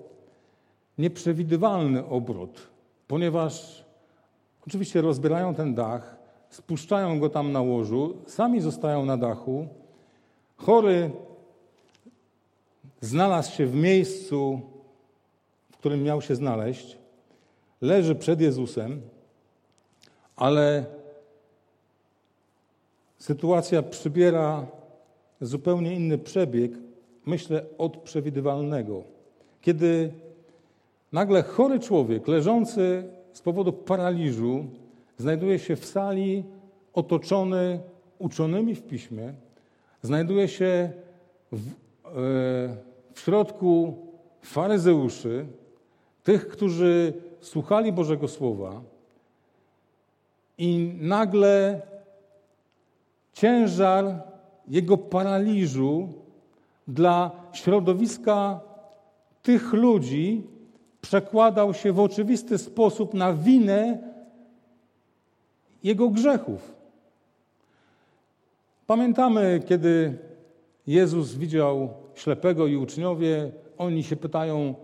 nieprzewidywalny 0.97 2.05
obrót, 2.05 2.67
ponieważ 3.07 3.84
oczywiście 4.67 5.01
rozbierają 5.01 5.55
ten 5.55 5.75
dach, 5.75 6.15
spuszczają 6.49 7.19
go 7.19 7.29
tam 7.29 7.51
na 7.51 7.61
łożu, 7.61 8.17
sami 8.27 8.61
zostają 8.61 9.05
na 9.05 9.17
dachu. 9.17 9.67
Chory 10.57 11.11
znalazł 13.01 13.51
się 13.51 13.65
w 13.65 13.75
miejscu, 13.75 14.61
w 15.71 15.77
którym 15.77 16.03
miał 16.03 16.21
się 16.21 16.35
znaleźć, 16.35 16.97
leży 17.81 18.15
przed 18.15 18.41
Jezusem, 18.41 19.01
ale 20.35 20.85
sytuacja 23.19 23.83
przybiera 23.83 24.65
zupełnie 25.41 25.95
inny 25.95 26.17
przebieg, 26.17 26.71
myślę, 27.25 27.65
od 27.77 27.97
przewidywalnego. 27.97 29.03
Kiedy 29.61 30.13
nagle 31.11 31.43
chory 31.43 31.79
człowiek, 31.79 32.27
leżący 32.27 33.03
z 33.35 33.41
powodu 33.41 33.73
paraliżu, 33.73 34.65
znajduje 35.17 35.59
się 35.59 35.75
w 35.75 35.85
sali 35.85 36.43
otoczony 36.93 37.79
uczonymi 38.19 38.75
w 38.75 38.83
piśmie, 38.83 39.33
znajduje 40.01 40.47
się 40.47 40.91
w, 41.51 41.67
e, 41.67 41.71
w 43.13 43.19
środku 43.19 43.97
faryzeuszy, 44.41 45.45
tych, 46.23 46.47
którzy 46.47 47.13
słuchali 47.41 47.91
Bożego 47.91 48.27
Słowa 48.27 48.81
i 50.57 50.93
nagle 51.01 51.81
ciężar 53.33 54.23
jego 54.67 54.97
paraliżu 54.97 56.09
dla 56.87 57.31
środowiska 57.53 58.59
tych 59.43 59.73
ludzi 59.73 60.54
przekładał 61.05 61.73
się 61.73 61.93
w 61.93 61.99
oczywisty 61.99 62.57
sposób 62.57 63.13
na 63.13 63.33
winę 63.33 63.97
jego 65.83 66.09
grzechów. 66.09 66.75
Pamiętamy, 68.87 69.61
kiedy 69.65 70.17
Jezus 70.87 71.35
widział 71.35 71.89
ślepego 72.15 72.67
i 72.67 72.77
uczniowie, 72.77 73.51
oni 73.77 74.03
się 74.03 74.15
pytają, 74.15 74.75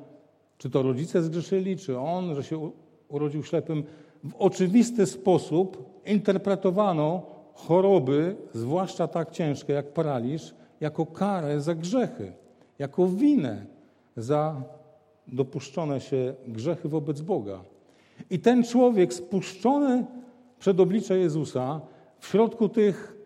czy 0.57 0.69
to 0.69 0.81
rodzice 0.81 1.23
zgrzeszyli, 1.23 1.77
czy 1.77 1.99
on, 1.99 2.35
że 2.35 2.43
się 2.43 2.71
urodził 3.09 3.43
ślepym. 3.43 3.83
W 4.23 4.35
oczywisty 4.35 5.05
sposób 5.05 5.99
interpretowano 6.05 7.21
choroby, 7.53 8.35
zwłaszcza 8.53 9.07
tak 9.07 9.31
ciężkie 9.31 9.73
jak 9.73 9.93
paraliż, 9.93 10.53
jako 10.81 11.05
karę 11.05 11.61
za 11.61 11.75
grzechy, 11.75 12.33
jako 12.79 13.07
winę 13.07 13.65
za 14.17 14.61
dopuszczone 15.27 16.01
się 16.01 16.33
grzechy 16.47 16.89
wobec 16.89 17.21
Boga. 17.21 17.63
I 18.29 18.39
ten 18.39 18.63
człowiek 18.63 19.13
spuszczony 19.13 20.05
przed 20.59 20.79
oblicze 20.79 21.17
Jezusa, 21.17 21.81
w 22.19 22.27
środku 22.27 22.69
tych 22.69 23.17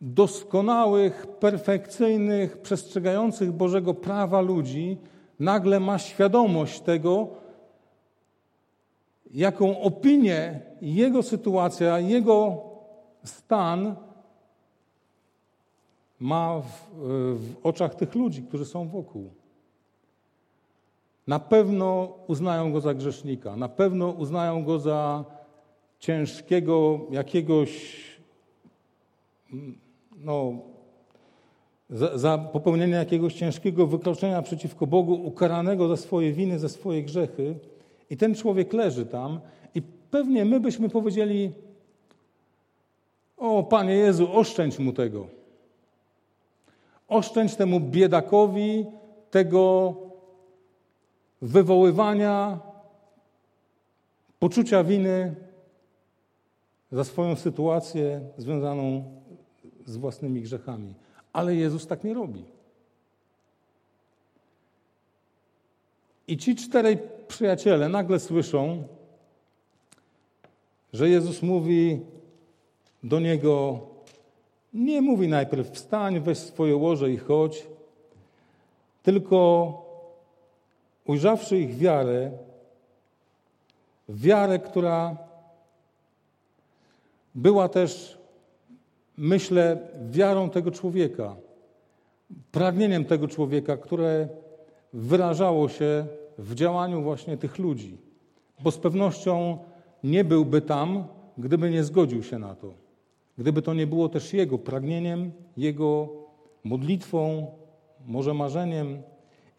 doskonałych, 0.00 1.26
perfekcyjnych, 1.26 2.58
przestrzegających 2.58 3.52
Bożego 3.52 3.94
prawa 3.94 4.40
ludzi 4.40 4.98
nagle 5.40 5.80
ma 5.80 5.98
świadomość 5.98 6.80
tego, 6.80 7.28
jaką 9.30 9.80
opinię 9.80 10.60
jego 10.82 11.22
sytuacja, 11.22 11.98
jego 11.98 12.60
stan 13.24 13.96
ma 16.20 16.60
w, 16.60 16.90
w, 17.36 17.56
oczach 17.62 17.94
tych 17.94 18.14
ludzi, 18.14 18.42
którzy 18.42 18.64
są 18.64 18.88
wokół. 18.88 19.30
Na 21.26 21.38
pewno 21.38 22.14
uznają 22.26 22.72
go 22.72 22.80
za 22.80 22.94
grzesznika, 22.94 23.56
na 23.56 23.68
pewno 23.68 24.10
uznają 24.10 24.64
go 24.64 24.78
za 24.78 25.24
ciężkiego 25.98 27.00
jakiegoś, 27.10 27.70
no, 30.16 30.52
za, 31.90 32.18
za 32.18 32.38
popełnienie 32.38 32.94
jakiegoś 32.94 33.34
ciężkiego 33.34 33.86
wykroczenia 33.86 34.42
przeciwko 34.42 34.86
Bogu, 34.86 35.14
ukaranego 35.14 35.88
za 35.88 35.96
swoje 35.96 36.32
winy, 36.32 36.58
za 36.58 36.68
swoje 36.68 37.02
grzechy. 37.02 37.54
I 38.10 38.16
ten 38.16 38.34
człowiek 38.34 38.72
leży 38.72 39.06
tam, 39.06 39.40
i 39.74 39.82
pewnie 40.10 40.44
my 40.44 40.60
byśmy 40.60 40.88
powiedzieli: 40.88 41.52
O, 43.36 43.62
Panie 43.62 43.94
Jezu, 43.94 44.28
oszczędź 44.32 44.78
mu 44.78 44.92
tego. 44.92 45.26
Oszczędź 47.08 47.56
temu 47.56 47.80
biedakowi 47.80 48.86
tego 49.30 49.94
wywoływania 51.42 52.60
poczucia 54.38 54.84
winy 54.84 55.34
za 56.92 57.04
swoją 57.04 57.36
sytuację 57.36 58.20
związaną 58.36 59.04
z 59.86 59.96
własnymi 59.96 60.40
grzechami. 60.40 60.94
Ale 61.32 61.54
Jezus 61.54 61.86
tak 61.86 62.04
nie 62.04 62.14
robi. 62.14 62.44
I 66.28 66.36
ci 66.36 66.56
czterej 66.56 66.98
przyjaciele 67.28 67.88
nagle 67.88 68.20
słyszą, 68.20 68.82
że 70.92 71.08
Jezus 71.08 71.42
mówi 71.42 72.00
do 73.02 73.20
niego, 73.20 73.80
nie 74.74 75.02
mówi 75.02 75.28
najpierw 75.28 75.70
wstań, 75.70 76.20
weź 76.20 76.38
swoje 76.38 76.76
łoże 76.76 77.10
i 77.10 77.16
chodź, 77.16 77.66
tylko 79.02 79.91
ujrzawszy 81.04 81.58
ich 81.58 81.76
wiarę, 81.76 82.30
wiarę, 84.08 84.58
która 84.58 85.16
była 87.34 87.68
też, 87.68 88.18
myślę, 89.16 89.78
wiarą 90.10 90.50
tego 90.50 90.70
człowieka, 90.70 91.36
pragnieniem 92.52 93.04
tego 93.04 93.28
człowieka, 93.28 93.76
które 93.76 94.28
wyrażało 94.92 95.68
się 95.68 96.06
w 96.38 96.54
działaniu 96.54 97.02
właśnie 97.02 97.36
tych 97.36 97.58
ludzi. 97.58 97.98
Bo 98.60 98.70
z 98.70 98.78
pewnością 98.78 99.58
nie 100.04 100.24
byłby 100.24 100.60
tam, 100.60 101.04
gdyby 101.38 101.70
nie 101.70 101.84
zgodził 101.84 102.22
się 102.22 102.38
na 102.38 102.54
to. 102.54 102.72
Gdyby 103.38 103.62
to 103.62 103.74
nie 103.74 103.86
było 103.86 104.08
też 104.08 104.32
jego 104.32 104.58
pragnieniem, 104.58 105.32
jego 105.56 106.08
modlitwą, 106.64 107.46
może 108.06 108.34
marzeniem. 108.34 109.02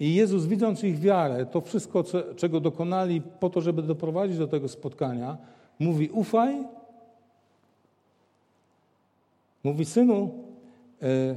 I 0.04 0.16
Jezus, 0.16 0.46
widząc 0.46 0.84
ich 0.84 1.00
wiarę, 1.00 1.46
to 1.46 1.62
wszystko, 1.62 2.04
czego 2.36 2.60
dokonali 2.60 3.22
po 3.39 3.50
to, 3.50 3.62
żeby 3.62 3.82
doprowadzić 3.82 4.38
do 4.38 4.48
tego 4.48 4.68
spotkania, 4.68 5.38
mówi: 5.80 6.10
Ufaj. 6.10 6.63
Mówi, 9.63 9.86
synu, 9.86 10.44
e, 11.02 11.36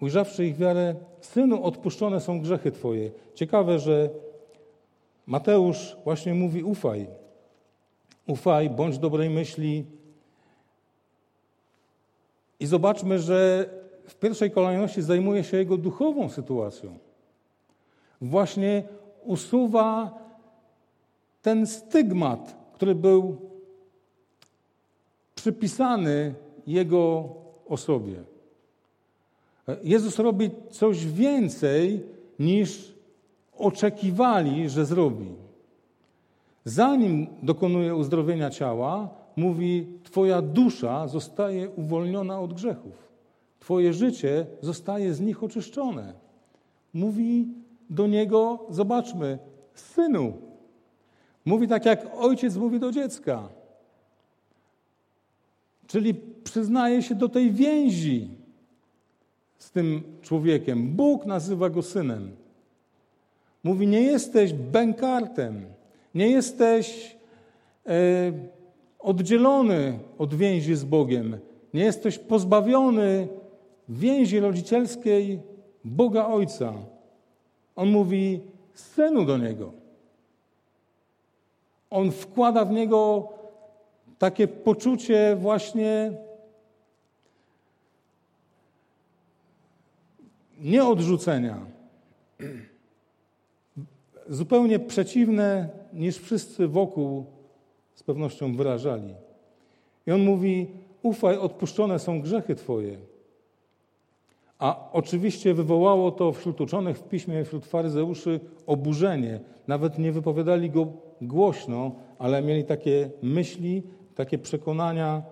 ujrzawszy 0.00 0.46
ich 0.46 0.56
wiarę, 0.56 0.94
synu, 1.20 1.64
odpuszczone 1.64 2.20
są 2.20 2.40
grzechy 2.40 2.72
Twoje. 2.72 3.10
Ciekawe, 3.34 3.78
że 3.78 4.10
Mateusz 5.26 5.96
właśnie 6.04 6.34
mówi: 6.34 6.62
ufaj. 6.62 7.06
Ufaj, 8.26 8.70
bądź 8.70 8.98
dobrej 8.98 9.30
myśli. 9.30 9.84
I 12.60 12.66
zobaczmy, 12.66 13.18
że 13.18 13.68
w 14.06 14.14
pierwszej 14.14 14.50
kolejności 14.50 15.02
zajmuje 15.02 15.44
się 15.44 15.56
jego 15.56 15.76
duchową 15.76 16.28
sytuacją. 16.28 17.09
Właśnie 18.20 18.82
usuwa 19.24 20.18
ten 21.42 21.66
stygmat, 21.66 22.56
który 22.72 22.94
był 22.94 23.36
przypisany 25.34 26.34
jego 26.66 27.28
osobie. 27.68 28.22
Jezus 29.82 30.18
robi 30.18 30.50
coś 30.70 31.06
więcej 31.06 32.04
niż 32.38 32.94
oczekiwali, 33.58 34.68
że 34.68 34.86
zrobi. 34.86 35.34
Zanim 36.64 37.26
dokonuje 37.42 37.94
uzdrowienia 37.94 38.50
ciała, 38.50 39.08
mówi: 39.36 39.86
Twoja 40.04 40.42
dusza 40.42 41.08
zostaje 41.08 41.70
uwolniona 41.70 42.40
od 42.40 42.54
grzechów. 42.54 43.08
Twoje 43.60 43.92
życie 43.92 44.46
zostaje 44.60 45.14
z 45.14 45.20
nich 45.20 45.44
oczyszczone. 45.44 46.12
Mówi 46.94 47.48
do 47.90 48.06
niego: 48.06 48.66
Zobaczmy, 48.70 49.38
synu. 49.74 50.32
Mówi 51.44 51.68
tak, 51.68 51.86
jak 51.86 52.06
ojciec 52.18 52.56
mówi 52.56 52.80
do 52.80 52.92
dziecka. 52.92 53.48
Czyli 55.86 56.14
przyznaje 56.44 57.02
się 57.02 57.14
do 57.14 57.28
tej 57.28 57.52
więzi 57.52 58.28
z 59.58 59.70
tym 59.70 60.02
człowiekiem. 60.22 60.88
Bóg 60.88 61.26
nazywa 61.26 61.70
go 61.70 61.82
synem. 61.82 62.30
Mówi: 63.64 63.86
Nie 63.86 64.02
jesteś 64.02 64.52
bękartem, 64.52 65.64
nie 66.14 66.30
jesteś 66.30 67.16
e, 67.86 68.32
oddzielony 68.98 69.98
od 70.18 70.34
więzi 70.34 70.74
z 70.74 70.84
Bogiem, 70.84 71.38
nie 71.74 71.84
jesteś 71.84 72.18
pozbawiony 72.18 73.28
więzi 73.88 74.40
rodzicielskiej 74.40 75.40
Boga 75.84 76.26
Ojca. 76.26 76.74
On 77.76 77.88
mówi 77.88 78.40
synu 78.74 79.24
do 79.24 79.38
niego. 79.38 79.72
On 81.90 82.10
wkłada 82.10 82.64
w 82.64 82.72
niego 82.72 83.28
takie 84.18 84.48
poczucie 84.48 85.36
właśnie 85.36 86.12
nieodrzucenia 90.60 91.66
zupełnie 94.28 94.78
przeciwne 94.78 95.68
niż 95.92 96.18
wszyscy 96.18 96.68
wokół 96.68 97.24
z 97.94 98.02
pewnością 98.02 98.56
wyrażali. 98.56 99.14
I 100.06 100.12
on 100.12 100.20
mówi: 100.20 100.66
Ufaj, 101.02 101.36
odpuszczone 101.36 101.98
są 101.98 102.20
grzechy 102.20 102.54
Twoje. 102.54 102.98
A 104.60 104.90
oczywiście 104.92 105.54
wywołało 105.54 106.10
to 106.10 106.32
wśród 106.32 106.60
uczonych 106.60 106.98
w 106.98 107.02
piśmie, 107.02 107.44
wśród 107.44 107.66
faryzeuszy 107.66 108.40
oburzenie. 108.66 109.40
Nawet 109.66 109.98
nie 109.98 110.12
wypowiadali 110.12 110.70
go 110.70 110.86
głośno, 111.20 111.92
ale 112.18 112.42
mieli 112.42 112.64
takie 112.64 113.10
myśli, 113.22 113.82
takie 114.14 114.38
przekonania. 114.38 115.22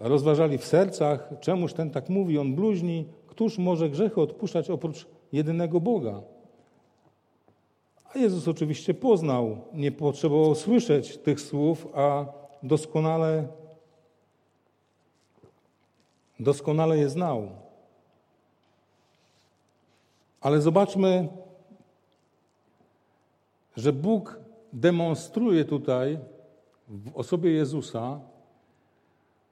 Rozważali 0.00 0.58
w 0.58 0.64
sercach, 0.64 1.30
czemuż 1.40 1.72
ten 1.72 1.90
tak 1.90 2.08
mówi, 2.08 2.38
on 2.38 2.54
bluźni. 2.54 3.06
Któż 3.26 3.58
może 3.58 3.90
grzechy 3.90 4.20
odpuszczać 4.20 4.70
oprócz 4.70 5.06
jedynego 5.32 5.80
Boga? 5.80 6.22
A 8.14 8.18
Jezus 8.18 8.48
oczywiście 8.48 8.94
poznał, 8.94 9.58
nie 9.74 9.92
potrzebował 9.92 10.54
słyszeć 10.54 11.18
tych 11.18 11.40
słów, 11.40 11.88
a 11.94 12.24
doskonale, 12.62 13.48
doskonale 16.40 16.98
je 16.98 17.08
znał. 17.08 17.48
Ale 20.40 20.60
zobaczmy, 20.60 21.28
że 23.76 23.92
Bóg 23.92 24.40
demonstruje 24.72 25.64
tutaj 25.64 26.18
w 26.88 27.16
osobie 27.16 27.50
Jezusa 27.50 28.20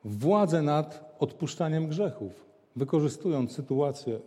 władzę 0.05 0.63
nad 0.63 1.15
odpuszczaniem 1.19 1.89
grzechów, 1.89 2.45
wykorzystując 2.77 3.53
sytuację 3.53 4.21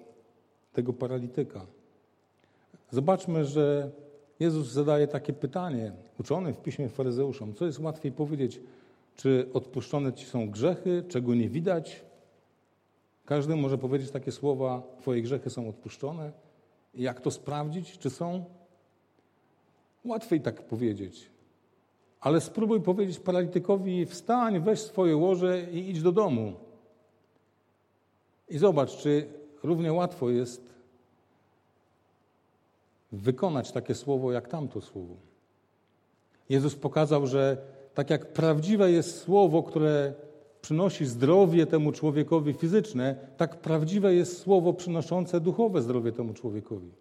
tego 0.73 0.93
paralityka. 0.93 1.65
Zobaczmy, 2.91 3.45
że 3.45 3.91
Jezus 4.39 4.67
zadaje 4.67 5.07
takie 5.07 5.33
pytanie 5.33 5.91
uczonym 6.19 6.53
w 6.53 6.61
piśmie 6.61 6.89
faryzeuszom. 6.89 7.53
Co 7.53 7.65
jest 7.65 7.79
łatwiej 7.79 8.11
powiedzieć? 8.11 8.59
Czy 9.15 9.49
odpuszczone 9.53 10.13
ci 10.13 10.25
są 10.25 10.49
grzechy, 10.49 11.03
czego 11.07 11.35
nie 11.35 11.49
widać? 11.49 12.06
Każdy 13.27 13.55
może 13.55 13.77
powiedzieć 13.77 14.11
takie 14.11 14.31
słowa: 14.31 14.83
Twoje 14.99 15.21
grzechy 15.21 15.49
są 15.49 15.69
odpuszczone. 15.69 16.31
Jak 16.95 17.21
to 17.21 17.31
sprawdzić, 17.31 17.97
czy 17.97 18.09
są? 18.09 18.45
Łatwiej 20.05 20.41
tak 20.41 20.63
powiedzieć. 20.63 21.29
Ale 22.19 22.41
spróbuj 22.41 22.81
powiedzieć 22.81 23.19
paralitykowi: 23.19 24.05
Wstań, 24.05 24.59
weź 24.59 24.79
swoje 24.79 25.17
łoże 25.17 25.63
i 25.71 25.89
idź 25.89 26.01
do 26.01 26.11
domu. 26.11 26.53
I 28.49 28.57
zobacz, 28.57 28.97
czy 28.97 29.27
równie 29.63 29.93
łatwo 29.93 30.29
jest 30.29 30.73
wykonać 33.11 33.71
takie 33.71 33.95
słowo 33.95 34.31
jak 34.31 34.47
tamto 34.47 34.81
słowo. 34.81 35.15
Jezus 36.49 36.75
pokazał, 36.75 37.27
że 37.27 37.57
tak 37.93 38.09
jak 38.09 38.33
prawdziwe 38.33 38.91
jest 38.91 39.21
słowo, 39.21 39.63
które 39.63 40.13
przynosi 40.67 41.05
zdrowie 41.05 41.65
temu 41.65 41.91
człowiekowi 41.91 42.53
fizyczne, 42.53 43.15
tak 43.37 43.61
prawdziwe 43.61 44.13
jest 44.13 44.37
słowo 44.41 44.73
przynoszące 44.73 45.39
duchowe 45.39 45.81
zdrowie 45.81 46.11
temu 46.11 46.33
człowiekowi. 46.33 46.91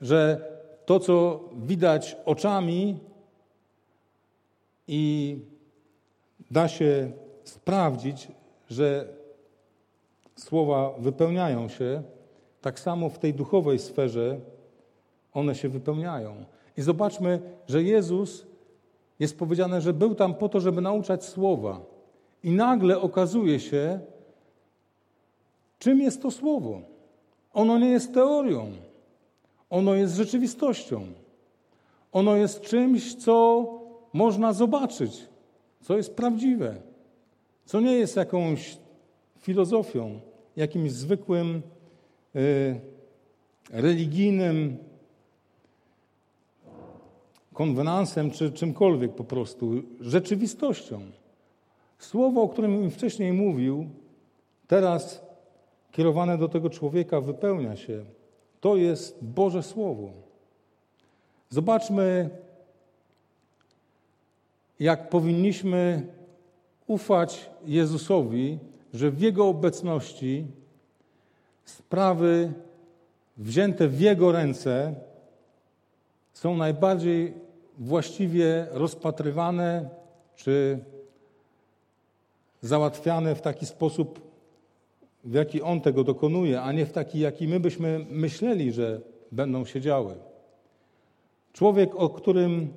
Że 0.00 0.50
to, 0.86 1.00
co 1.00 1.44
widać 1.56 2.16
oczami 2.24 2.98
i 4.88 5.38
da 6.50 6.68
się 6.68 7.12
sprawdzić, 7.44 8.28
że 8.70 9.08
słowa 10.36 10.94
wypełniają 10.98 11.68
się, 11.68 12.02
tak 12.60 12.80
samo 12.80 13.08
w 13.08 13.18
tej 13.18 13.34
duchowej 13.34 13.78
sferze 13.78 14.40
one 15.32 15.54
się 15.54 15.68
wypełniają. 15.68 16.44
I 16.76 16.82
zobaczmy, 16.82 17.40
że 17.68 17.82
Jezus 17.82 18.49
jest 19.20 19.38
powiedziane, 19.38 19.80
że 19.80 19.92
był 19.92 20.14
tam 20.14 20.34
po 20.34 20.48
to, 20.48 20.60
żeby 20.60 20.80
nauczać 20.80 21.24
słowa. 21.24 21.80
I 22.42 22.50
nagle 22.50 23.00
okazuje 23.00 23.60
się, 23.60 24.00
czym 25.78 26.00
jest 26.00 26.22
to 26.22 26.30
słowo. 26.30 26.80
Ono 27.52 27.78
nie 27.78 27.90
jest 27.90 28.14
teorią, 28.14 28.72
ono 29.70 29.94
jest 29.94 30.16
rzeczywistością. 30.16 31.06
Ono 32.12 32.36
jest 32.36 32.60
czymś, 32.60 33.14
co 33.14 33.66
można 34.12 34.52
zobaczyć, 34.52 35.28
co 35.80 35.96
jest 35.96 36.14
prawdziwe, 36.14 36.74
co 37.64 37.80
nie 37.80 37.92
jest 37.92 38.16
jakąś 38.16 38.78
filozofią, 39.38 40.20
jakimś 40.56 40.92
zwykłym 40.92 41.62
y, 42.36 42.80
religijnym 43.72 44.76
konwenansem 47.60 48.30
czy 48.30 48.52
czymkolwiek 48.52 49.14
po 49.14 49.24
prostu, 49.24 49.82
rzeczywistością. 50.00 51.00
Słowo, 51.98 52.42
o 52.42 52.48
którym 52.48 52.90
wcześniej 52.90 53.32
mówił, 53.32 53.88
teraz 54.66 55.22
kierowane 55.92 56.38
do 56.38 56.48
tego 56.48 56.70
człowieka 56.70 57.20
wypełnia 57.20 57.76
się. 57.76 58.04
To 58.60 58.76
jest 58.76 59.24
Boże 59.24 59.62
Słowo. 59.62 60.10
Zobaczmy, 61.50 62.30
jak 64.80 65.08
powinniśmy 65.08 66.06
ufać 66.86 67.50
Jezusowi, 67.66 68.58
że 68.94 69.10
w 69.10 69.20
Jego 69.20 69.48
obecności 69.48 70.46
sprawy 71.64 72.52
wzięte 73.36 73.88
w 73.88 74.00
Jego 74.00 74.32
ręce 74.32 74.94
są 76.32 76.56
najbardziej 76.56 77.49
właściwie 77.80 78.66
rozpatrywane 78.70 79.88
czy 80.36 80.78
załatwiane 82.60 83.34
w 83.34 83.40
taki 83.40 83.66
sposób, 83.66 84.20
w 85.24 85.34
jaki 85.34 85.62
On 85.62 85.80
tego 85.80 86.04
dokonuje, 86.04 86.62
a 86.62 86.72
nie 86.72 86.86
w 86.86 86.92
taki, 86.92 87.18
jaki 87.18 87.48
my 87.48 87.60
byśmy 87.60 88.06
myśleli, 88.10 88.72
że 88.72 89.00
będą 89.32 89.64
się 89.64 89.80
działy. 89.80 90.14
Człowiek, 91.52 91.96
o 91.96 92.08
którym 92.08 92.68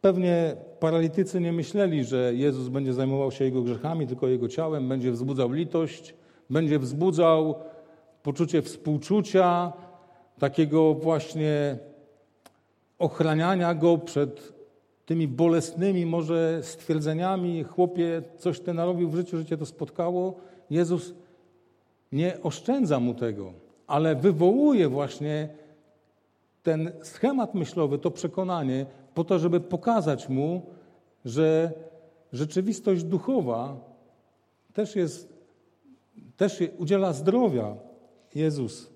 pewnie 0.00 0.56
paralitycy 0.80 1.40
nie 1.40 1.52
myśleli, 1.52 2.04
że 2.04 2.34
Jezus 2.34 2.68
będzie 2.68 2.92
zajmował 2.92 3.32
się 3.32 3.44
jego 3.44 3.62
grzechami, 3.62 4.06
tylko 4.06 4.28
jego 4.28 4.48
ciałem, 4.48 4.88
będzie 4.88 5.12
wzbudzał 5.12 5.52
litość, 5.52 6.14
będzie 6.50 6.78
wzbudzał 6.78 7.54
poczucie 8.22 8.62
współczucia, 8.62 9.72
takiego 10.38 10.94
właśnie 10.94 11.78
ochraniania 12.98 13.74
go 13.74 13.98
przed 13.98 14.52
tymi 15.06 15.28
bolesnymi 15.28 16.06
może 16.06 16.60
stwierdzeniami, 16.62 17.64
chłopie, 17.64 18.22
coś 18.38 18.60
ty 18.60 18.74
narobił 18.74 19.10
w 19.10 19.16
życiu, 19.16 19.38
że 19.38 19.44
cię 19.44 19.56
to 19.56 19.66
spotkało. 19.66 20.34
Jezus 20.70 21.14
nie 22.12 22.42
oszczędza 22.42 23.00
mu 23.00 23.14
tego, 23.14 23.52
ale 23.86 24.16
wywołuje 24.16 24.88
właśnie 24.88 25.48
ten 26.62 26.92
schemat 27.02 27.54
myślowy, 27.54 27.98
to 27.98 28.10
przekonanie, 28.10 28.86
po 29.14 29.24
to, 29.24 29.38
żeby 29.38 29.60
pokazać 29.60 30.28
mu, 30.28 30.62
że 31.24 31.72
rzeczywistość 32.32 33.04
duchowa 33.04 33.76
też 34.72 34.96
jest, 34.96 35.32
też 36.36 36.62
udziela 36.78 37.12
zdrowia 37.12 37.76
Jezus 38.34 38.90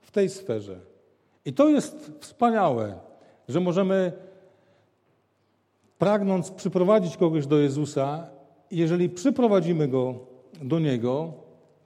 w 0.00 0.10
tej 0.10 0.28
sferze. 0.28 0.93
I 1.44 1.52
to 1.52 1.68
jest 1.68 2.12
wspaniałe, 2.20 2.94
że 3.48 3.60
możemy 3.60 4.12
pragnąc 5.98 6.50
przyprowadzić 6.50 7.16
kogoś 7.16 7.46
do 7.46 7.58
Jezusa, 7.58 8.26
jeżeli 8.70 9.08
przyprowadzimy 9.08 9.88
go 9.88 10.14
do 10.62 10.78
Niego, 10.78 11.32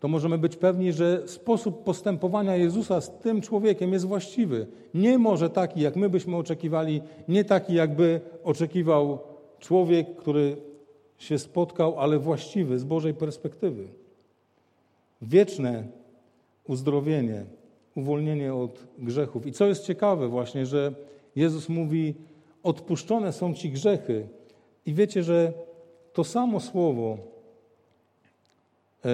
to 0.01 0.09
możemy 0.09 0.39
być 0.39 0.57
pewni, 0.57 0.93
że 0.93 1.29
sposób 1.29 1.85
postępowania 1.85 2.57
Jezusa 2.57 3.01
z 3.01 3.19
tym 3.19 3.41
człowiekiem 3.41 3.93
jest 3.93 4.05
właściwy. 4.05 4.67
Nie 4.95 5.19
może 5.19 5.51
taki, 5.51 5.81
jak 5.81 5.97
my 5.97 6.09
byśmy 6.09 6.37
oczekiwali, 6.37 7.03
nie 7.29 7.45
taki, 7.45 7.75
jakby 7.75 8.21
oczekiwał 8.45 9.19
człowiek, 9.59 10.17
który 10.17 10.57
się 11.19 11.39
spotkał, 11.39 12.01
ale 12.01 12.19
właściwy 12.19 12.79
z 12.79 12.85
Bożej 12.85 13.15
perspektywy. 13.15 13.89
Wieczne 15.23 15.85
uzdrowienie 16.69 17.45
uwolnienie 17.95 18.55
od 18.55 18.87
grzechów. 18.99 19.47
I 19.47 19.53
co 19.53 19.67
jest 19.67 19.85
ciekawe 19.85 20.29
właśnie, 20.29 20.67
że 20.67 20.95
Jezus 21.37 21.69
mówi, 21.69 22.15
odpuszczone 22.63 23.33
są 23.33 23.55
ci 23.55 23.71
grzechy. 23.71 24.29
I 24.87 24.95
wiecie, 24.95 25.23
że 25.23 25.53
to 26.13 26.25
samo 26.25 26.61
słowo 26.61 27.19
e, 29.05 29.09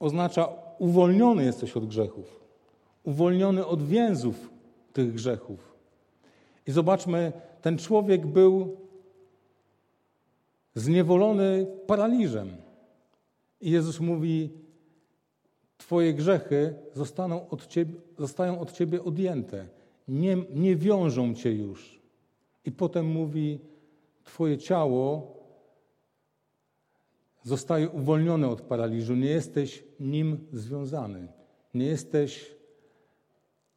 oznacza 0.00 0.48
uwolniony 0.78 1.44
jesteś 1.44 1.76
od 1.76 1.86
grzechów, 1.86 2.40
uwolniony 3.04 3.66
od 3.66 3.82
więzów 3.82 4.50
tych 4.92 5.14
grzechów. 5.14 5.74
I 6.66 6.72
zobaczmy, 6.72 7.32
ten 7.62 7.78
człowiek 7.78 8.26
był 8.26 8.76
zniewolony 10.74 11.66
paraliżem. 11.86 12.56
I 13.60 13.70
Jezus 13.70 14.00
mówi: 14.00 14.50
Twoje 15.84 16.14
grzechy 16.14 16.74
zostaną 16.94 17.48
od 17.48 17.66
ciebie, 17.66 17.94
zostają 18.18 18.60
od 18.60 18.72
Ciebie 18.72 19.04
odjęte. 19.04 19.66
Nie, 20.08 20.36
nie 20.54 20.76
wiążą 20.76 21.34
Cię 21.34 21.52
już. 21.52 22.00
I 22.64 22.72
potem 22.72 23.06
mówi, 23.06 23.60
Twoje 24.24 24.58
ciało 24.58 25.34
zostaje 27.42 27.88
uwolnione 27.88 28.48
od 28.48 28.60
paraliżu. 28.60 29.14
Nie 29.14 29.28
jesteś 29.28 29.84
nim 30.00 30.38
związany. 30.52 31.28
Nie 31.74 31.86
jesteś 31.86 32.54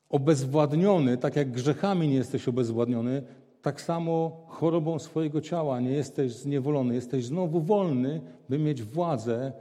obezwładniony, 0.09 1.17
tak 1.17 1.35
jak 1.35 1.51
grzechami 1.51 2.07
nie 2.07 2.15
jesteś 2.15 2.47
obezwładniony, 2.47 3.23
tak 3.61 3.81
samo 3.81 4.45
chorobą 4.47 4.99
swojego 4.99 5.41
ciała 5.41 5.79
nie 5.79 5.91
jesteś 5.91 6.33
zniewolony. 6.33 6.95
Jesteś 6.95 7.25
znowu 7.25 7.61
wolny, 7.61 8.21
by 8.49 8.59
mieć 8.59 8.83
władzę 8.83 9.51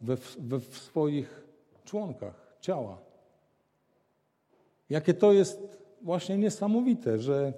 we, 0.00 0.16
we 0.38 0.60
w 0.60 0.78
swoich 0.78 1.45
członkach 1.86 2.56
ciała. 2.60 2.98
Jakie 4.90 5.14
to 5.14 5.32
jest 5.32 5.78
właśnie 6.02 6.38
niesamowite, 6.38 7.18
że 7.18 7.52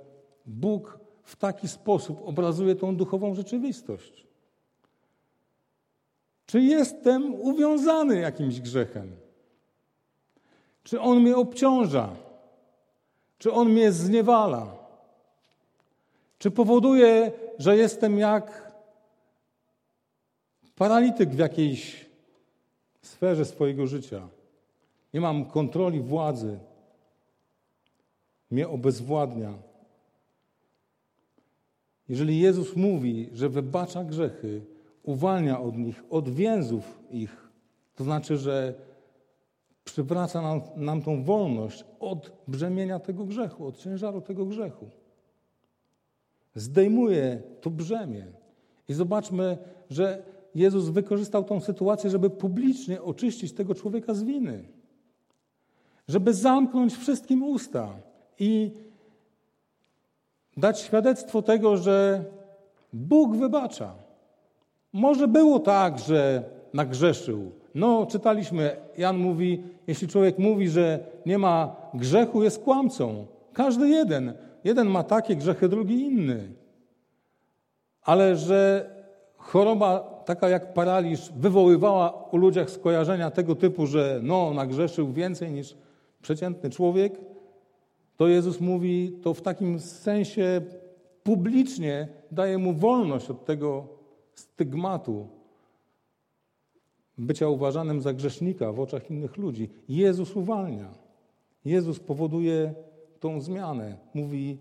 Bóg 0.46 0.98
w 1.22 1.36
taki 1.36 1.68
sposób 1.68 2.20
obrazuje 2.24 2.74
tą 2.74 2.96
duchową 2.96 3.34
rzeczywistość. 3.34 4.26
Czy 6.46 6.60
jestem 6.60 7.34
uwiązany 7.34 8.20
jakimś 8.20 8.60
grzechem? 8.60 9.16
Czy 10.84 11.00
on 11.00 11.20
mnie 11.20 11.36
obciąża? 11.36 12.16
Czy 13.38 13.52
on 13.52 13.68
mnie 13.68 13.92
zniewala? 13.92 14.76
Czy 16.38 16.50
powoduje, 16.50 17.32
że 17.58 17.76
jestem 17.76 18.18
jak 18.18 18.72
paralityk 20.76 21.30
w 21.30 21.38
jakiejś 21.38 22.07
sferze 23.02 23.44
swojego 23.44 23.86
życia. 23.86 24.28
Nie 25.14 25.20
mam 25.20 25.44
kontroli 25.44 26.00
władzy. 26.00 26.58
Mnie 28.50 28.68
obezwładnia. 28.68 29.54
Jeżeli 32.08 32.38
Jezus 32.38 32.76
mówi, 32.76 33.30
że 33.32 33.48
wybacza 33.48 34.04
grzechy, 34.04 34.62
uwalnia 35.02 35.60
od 35.60 35.76
nich, 35.76 36.02
od 36.10 36.28
więzów 36.28 36.98
ich, 37.10 37.48
to 37.94 38.04
znaczy, 38.04 38.36
że 38.36 38.74
przywraca 39.84 40.42
nam, 40.42 40.60
nam 40.76 41.02
tą 41.02 41.24
wolność 41.24 41.84
od 42.00 42.32
brzemienia 42.48 42.98
tego 42.98 43.24
grzechu, 43.24 43.66
od 43.66 43.78
ciężaru 43.78 44.20
tego 44.20 44.46
grzechu. 44.46 44.90
Zdejmuje 46.54 47.42
to 47.60 47.70
brzemię. 47.70 48.26
I 48.88 48.94
zobaczmy, 48.94 49.58
że 49.90 50.22
Jezus 50.58 50.88
wykorzystał 50.88 51.44
tą 51.44 51.60
sytuację, 51.60 52.10
żeby 52.10 52.30
publicznie 52.30 53.02
oczyścić 53.02 53.52
tego 53.52 53.74
człowieka 53.74 54.14
z 54.14 54.22
winy. 54.22 54.64
Żeby 56.08 56.34
zamknąć 56.34 56.94
wszystkim 56.94 57.42
usta 57.42 57.94
i 58.38 58.70
dać 60.56 60.80
świadectwo 60.80 61.42
tego, 61.42 61.76
że 61.76 62.24
Bóg 62.92 63.36
wybacza. 63.36 63.94
Może 64.92 65.28
było 65.28 65.58
tak, 65.58 65.98
że 65.98 66.44
nagrzeszył. 66.74 67.52
No, 67.74 68.06
czytaliśmy, 68.06 68.76
Jan 68.98 69.18
mówi, 69.18 69.62
jeśli 69.86 70.08
człowiek 70.08 70.38
mówi, 70.38 70.68
że 70.68 70.98
nie 71.26 71.38
ma 71.38 71.76
grzechu, 71.94 72.42
jest 72.42 72.62
kłamcą. 72.62 73.26
Każdy 73.52 73.88
jeden. 73.88 74.32
Jeden 74.64 74.88
ma 74.88 75.02
takie 75.02 75.36
grzechy, 75.36 75.68
drugi 75.68 76.00
inny. 76.00 76.48
Ale 78.02 78.36
że 78.36 78.90
choroba 79.36 80.17
taka 80.28 80.48
jak 80.48 80.74
paraliż 80.74 81.32
wywoływała 81.36 82.28
u 82.32 82.36
ludziach 82.36 82.70
skojarzenia 82.70 83.30
tego 83.30 83.54
typu, 83.54 83.86
że 83.86 84.20
no, 84.22 84.54
nagrzeszył 84.54 85.12
więcej 85.12 85.52
niż 85.52 85.76
przeciętny 86.22 86.70
człowiek, 86.70 87.20
to 88.16 88.28
Jezus 88.28 88.60
mówi 88.60 89.18
to 89.22 89.34
w 89.34 89.42
takim 89.42 89.80
sensie 89.80 90.60
publicznie 91.22 92.08
daje 92.30 92.58
mu 92.58 92.72
wolność 92.72 93.30
od 93.30 93.44
tego 93.44 93.86
stygmatu 94.34 95.28
bycia 97.18 97.48
uważanym 97.48 98.02
za 98.02 98.12
grzesznika 98.12 98.72
w 98.72 98.80
oczach 98.80 99.10
innych 99.10 99.36
ludzi. 99.36 99.70
Jezus 99.88 100.36
uwalnia. 100.36 100.90
Jezus 101.64 102.00
powoduje 102.00 102.74
tą 103.20 103.40
zmianę. 103.40 103.96
Mówi: 104.14 104.58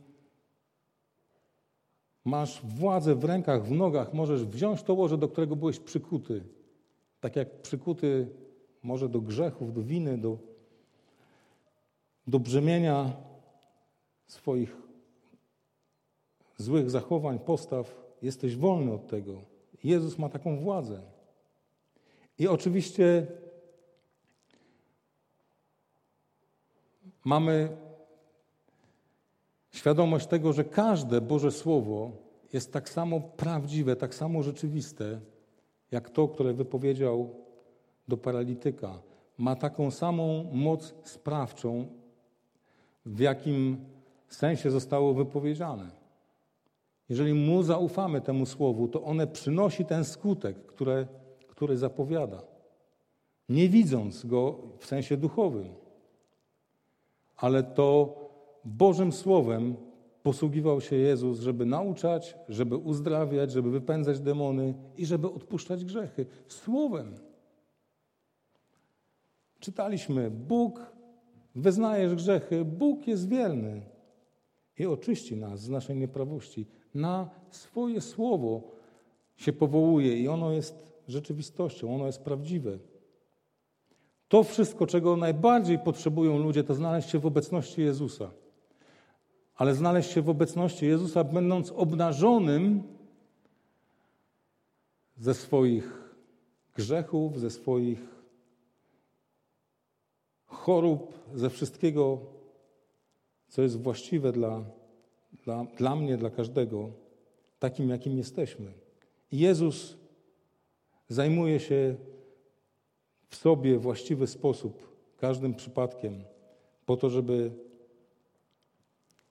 Masz 2.27 2.61
władzę 2.65 3.15
w 3.15 3.23
rękach, 3.23 3.65
w 3.65 3.71
nogach, 3.71 4.13
możesz 4.13 4.45
wziąć 4.45 4.83
to 4.83 4.93
łoże, 4.93 5.17
do 5.17 5.27
którego 5.27 5.55
byłeś 5.55 5.79
przykuty. 5.79 6.43
Tak 7.19 7.35
jak 7.35 7.61
przykuty 7.61 8.27
może 8.83 9.09
do 9.09 9.21
grzechów, 9.21 9.73
do 9.73 9.81
winy, 9.81 10.17
do, 10.17 10.37
do 12.27 12.39
brzemienia 12.39 13.13
swoich 14.27 14.75
złych 16.57 16.89
zachowań, 16.89 17.39
postaw, 17.39 17.95
jesteś 18.21 18.55
wolny 18.55 18.93
od 18.93 19.07
tego. 19.07 19.41
Jezus 19.83 20.17
ma 20.17 20.29
taką 20.29 20.59
władzę. 20.59 21.01
I 22.39 22.47
oczywiście 22.47 23.27
mamy 27.25 27.77
świadomość 29.77 30.27
tego, 30.27 30.53
że 30.53 30.63
każde 30.63 31.21
Boże 31.21 31.51
Słowo 31.51 32.11
jest 32.53 32.73
tak 32.73 32.89
samo 32.89 33.21
prawdziwe, 33.21 33.95
tak 33.95 34.15
samo 34.15 34.43
rzeczywiste, 34.43 35.19
jak 35.91 36.09
to, 36.09 36.27
które 36.27 36.53
wypowiedział 36.53 37.29
do 38.07 38.17
paralityka. 38.17 39.01
Ma 39.37 39.55
taką 39.55 39.91
samą 39.91 40.43
moc 40.53 40.93
sprawczą, 41.03 41.87
w 43.05 43.19
jakim 43.19 43.77
sensie 44.27 44.71
zostało 44.71 45.13
wypowiedziane. 45.13 45.91
Jeżeli 47.09 47.33
mu 47.33 47.63
zaufamy 47.63 48.21
temu 48.21 48.45
słowu, 48.45 48.87
to 48.87 49.03
one 49.03 49.27
przynosi 49.27 49.85
ten 49.85 50.05
skutek, 50.05 50.65
które, 50.65 51.07
który 51.47 51.77
zapowiada, 51.77 52.41
nie 53.49 53.69
widząc 53.69 54.25
go 54.25 54.59
w 54.79 54.85
sensie 54.85 55.17
duchowym. 55.17 55.69
Ale 57.35 57.63
to 57.63 58.15
Bożym 58.67 59.11
Słowem 59.11 59.75
posługiwał 60.23 60.81
się 60.81 60.95
Jezus, 60.95 61.39
żeby 61.39 61.65
nauczać, 61.65 62.35
żeby 62.49 62.77
uzdrawiać, 62.77 63.51
żeby 63.51 63.71
wypędzać 63.71 64.19
demony 64.19 64.73
i 64.97 65.05
żeby 65.05 65.31
odpuszczać 65.31 65.85
grzechy. 65.85 66.25
Słowem. 66.47 67.15
Czytaliśmy, 69.59 70.31
Bóg, 70.31 70.91
wyznajesz 71.55 72.15
grzechy, 72.15 72.65
Bóg 72.65 73.07
jest 73.07 73.29
wierny 73.29 73.81
i 74.77 74.85
oczyści 74.85 75.37
nas 75.37 75.59
z 75.59 75.69
naszej 75.69 75.95
nieprawości. 75.95 76.67
Na 76.93 77.29
swoje 77.49 78.01
słowo 78.01 78.71
się 79.35 79.53
powołuje 79.53 80.19
i 80.19 80.27
ono 80.27 80.51
jest 80.51 80.93
rzeczywistością, 81.07 81.95
ono 81.95 82.05
jest 82.05 82.21
prawdziwe. 82.21 82.79
To 84.27 84.43
wszystko, 84.43 84.87
czego 84.87 85.17
najbardziej 85.17 85.79
potrzebują 85.79 86.37
ludzie, 86.37 86.63
to 86.63 86.75
znaleźć 86.75 87.09
się 87.09 87.19
w 87.19 87.25
obecności 87.25 87.81
Jezusa. 87.81 88.31
Ale 89.57 89.75
znaleźć 89.75 90.11
się 90.11 90.21
w 90.21 90.29
obecności 90.29 90.85
Jezusa, 90.85 91.23
będąc 91.23 91.71
obnażonym 91.71 92.83
ze 95.17 95.33
swoich 95.33 96.13
grzechów, 96.75 97.39
ze 97.39 97.49
swoich 97.49 97.99
chorób, 100.45 101.13
ze 101.35 101.49
wszystkiego, 101.49 102.19
co 103.47 103.61
jest 103.61 103.81
właściwe 103.81 104.31
dla, 104.31 104.63
dla, 105.43 105.63
dla 105.63 105.95
mnie, 105.95 106.17
dla 106.17 106.29
każdego, 106.29 106.89
takim, 107.59 107.89
jakim 107.89 108.17
jesteśmy. 108.17 108.73
I 109.31 109.39
Jezus 109.39 109.97
zajmuje 111.09 111.59
się 111.59 111.95
w 113.29 113.35
sobie 113.35 113.77
właściwy 113.77 114.27
sposób, 114.27 114.97
każdym 115.17 115.53
przypadkiem, 115.53 116.23
po 116.85 116.97
to, 116.97 117.09
żeby 117.09 117.66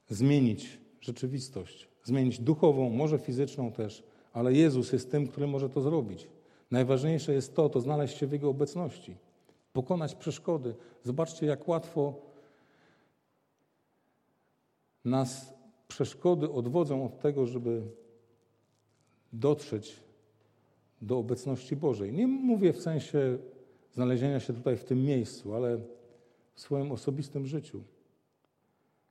zmienić 0.08 0.80
rzeczywistość, 1.00 1.88
zmienić 2.04 2.40
duchową, 2.40 2.90
może 2.90 3.18
fizyczną 3.18 3.72
też, 3.72 4.02
ale 4.32 4.52
Jezus 4.52 4.92
jest 4.92 5.10
tym, 5.10 5.26
który 5.26 5.46
może 5.46 5.70
to 5.70 5.80
zrobić. 5.80 6.28
Najważniejsze 6.70 7.32
jest 7.32 7.54
to, 7.54 7.68
to 7.68 7.80
znaleźć 7.80 8.18
się 8.18 8.26
w 8.26 8.32
Jego 8.32 8.48
obecności, 8.48 9.16
pokonać 9.72 10.14
przeszkody. 10.14 10.74
Zobaczcie, 11.02 11.46
jak 11.46 11.68
łatwo 11.68 12.14
nas 15.04 15.54
przeszkody 15.88 16.50
odwodzą 16.50 17.04
od 17.04 17.18
tego, 17.18 17.46
żeby 17.46 17.82
dotrzeć 19.32 19.96
do 21.02 21.18
obecności 21.18 21.76
Bożej. 21.76 22.12
Nie 22.12 22.26
mówię 22.26 22.72
w 22.72 22.82
sensie 22.82 23.38
znalezienia 23.92 24.40
się 24.40 24.52
tutaj 24.52 24.76
w 24.76 24.84
tym 24.84 25.04
miejscu, 25.04 25.54
ale 25.54 25.78
w 26.54 26.60
swoim 26.60 26.92
osobistym 26.92 27.46
życiu. 27.46 27.82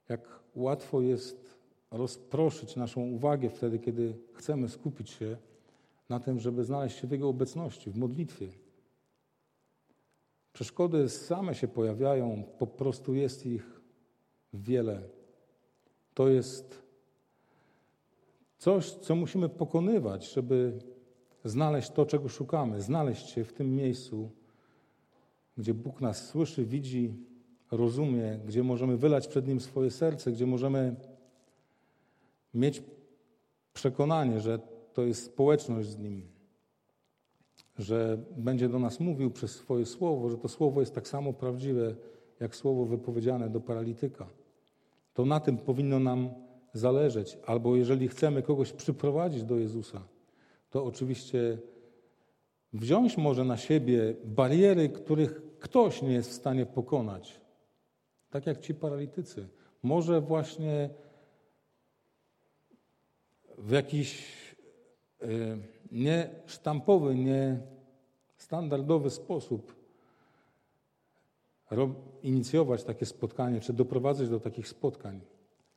Jak 0.09 0.39
łatwo 0.55 1.01
jest 1.01 1.55
rozproszyć 1.91 2.75
naszą 2.75 3.01
uwagę 3.01 3.49
wtedy, 3.49 3.79
kiedy 3.79 4.17
chcemy 4.33 4.69
skupić 4.69 5.09
się 5.09 5.37
na 6.09 6.19
tym, 6.19 6.39
żeby 6.39 6.63
znaleźć 6.63 6.99
się 6.99 7.07
w 7.07 7.11
Jego 7.11 7.29
obecności, 7.29 7.91
w 7.91 7.97
modlitwie. 7.97 8.47
Przeszkody 10.53 11.09
same 11.09 11.55
się 11.55 11.67
pojawiają, 11.67 12.43
po 12.59 12.67
prostu 12.67 13.13
jest 13.13 13.45
ich 13.45 13.81
wiele. 14.53 15.01
To 16.13 16.27
jest 16.27 16.81
coś, 18.57 18.91
co 18.91 19.15
musimy 19.15 19.49
pokonywać, 19.49 20.33
żeby 20.33 20.79
znaleźć 21.43 21.89
to, 21.89 22.05
czego 22.05 22.29
szukamy, 22.29 22.81
znaleźć 22.81 23.29
się 23.29 23.43
w 23.43 23.53
tym 23.53 23.75
miejscu, 23.75 24.31
gdzie 25.57 25.73
Bóg 25.73 26.01
nas 26.01 26.27
słyszy, 26.27 26.65
widzi, 26.65 27.13
rozumie, 27.71 28.39
gdzie 28.47 28.63
możemy 28.63 28.97
wylać 28.97 29.27
przed 29.27 29.47
Nim 29.47 29.59
swoje 29.59 29.91
serce, 29.91 30.31
gdzie 30.31 30.45
możemy 30.45 30.95
mieć 32.53 32.83
przekonanie, 33.73 34.39
że 34.39 34.59
to 34.93 35.01
jest 35.01 35.23
społeczność 35.23 35.89
z 35.89 35.97
Nim, 35.97 36.21
że 37.77 38.17
będzie 38.37 38.69
do 38.69 38.79
nas 38.79 38.99
mówił 38.99 39.31
przez 39.31 39.51
swoje 39.51 39.85
słowo, 39.85 40.29
że 40.29 40.37
to 40.37 40.47
słowo 40.47 40.79
jest 40.79 40.95
tak 40.95 41.07
samo 41.07 41.33
prawdziwe, 41.33 41.95
jak 42.39 42.55
słowo 42.55 42.85
wypowiedziane 42.85 43.49
do 43.49 43.59
paralityka. 43.59 44.27
To 45.13 45.25
na 45.25 45.39
tym 45.39 45.57
powinno 45.57 45.99
nam 45.99 46.29
zależeć. 46.73 47.37
Albo 47.45 47.75
jeżeli 47.75 48.07
chcemy 48.07 48.41
kogoś 48.41 48.71
przyprowadzić 48.71 49.43
do 49.43 49.57
Jezusa, 49.57 50.01
to 50.69 50.85
oczywiście 50.85 51.57
wziąć 52.73 53.17
może 53.17 53.43
na 53.43 53.57
siebie 53.57 54.15
bariery, 54.25 54.89
których 54.89 55.41
ktoś 55.59 56.01
nie 56.01 56.13
jest 56.13 56.29
w 56.29 56.33
stanie 56.33 56.65
pokonać. 56.65 57.41
Tak 58.35 58.45
jak 58.45 58.59
ci 58.59 58.73
paralitycy. 58.73 59.47
Może 59.83 60.21
właśnie 60.21 60.89
w 63.57 63.71
jakiś 63.71 64.27
e, 65.21 65.27
niesztampowy, 65.91 67.15
niestandardowy 68.35 69.09
sposób 69.09 69.75
inicjować 72.23 72.83
takie 72.83 73.05
spotkanie, 73.05 73.59
czy 73.59 73.73
doprowadzać 73.73 74.29
do 74.29 74.39
takich 74.39 74.67
spotkań. 74.67 75.21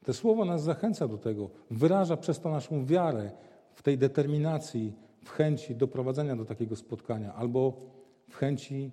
Te 0.04 0.14
słowo 0.14 0.44
nas 0.44 0.62
zachęca 0.62 1.08
do 1.08 1.18
tego, 1.18 1.50
wyraża 1.70 2.16
przez 2.16 2.40
to 2.40 2.50
naszą 2.50 2.86
wiarę 2.86 3.30
w 3.74 3.82
tej 3.82 3.98
determinacji, 3.98 4.92
w 5.24 5.30
chęci 5.30 5.74
doprowadzenia 5.74 6.36
do 6.36 6.44
takiego 6.44 6.76
spotkania, 6.76 7.34
albo 7.34 7.80
w 8.28 8.34
chęci 8.34 8.90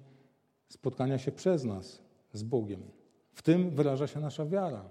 spotkania 0.70 1.18
się 1.18 1.32
przez 1.32 1.64
nas 1.64 2.02
z 2.34 2.44
Bogiem. 2.44 3.05
W 3.36 3.42
tym 3.42 3.70
wyraża 3.70 4.08
się 4.08 4.20
nasza 4.20 4.46
wiara. 4.46 4.90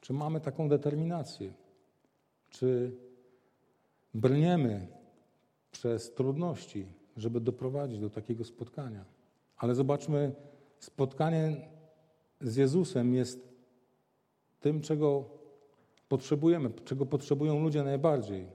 Czy 0.00 0.12
mamy 0.12 0.40
taką 0.40 0.68
determinację? 0.68 1.52
Czy 2.50 2.96
brniemy 4.14 4.86
przez 5.70 6.14
trudności, 6.14 6.86
żeby 7.16 7.40
doprowadzić 7.40 7.98
do 7.98 8.10
takiego 8.10 8.44
spotkania. 8.44 9.04
Ale 9.56 9.74
zobaczmy, 9.74 10.32
spotkanie 10.78 11.68
z 12.40 12.56
Jezusem 12.56 13.14
jest 13.14 13.48
tym, 14.60 14.80
czego 14.80 15.24
potrzebujemy, 16.08 16.70
czego 16.84 17.06
potrzebują 17.06 17.62
ludzie 17.62 17.82
najbardziej, 17.82 18.46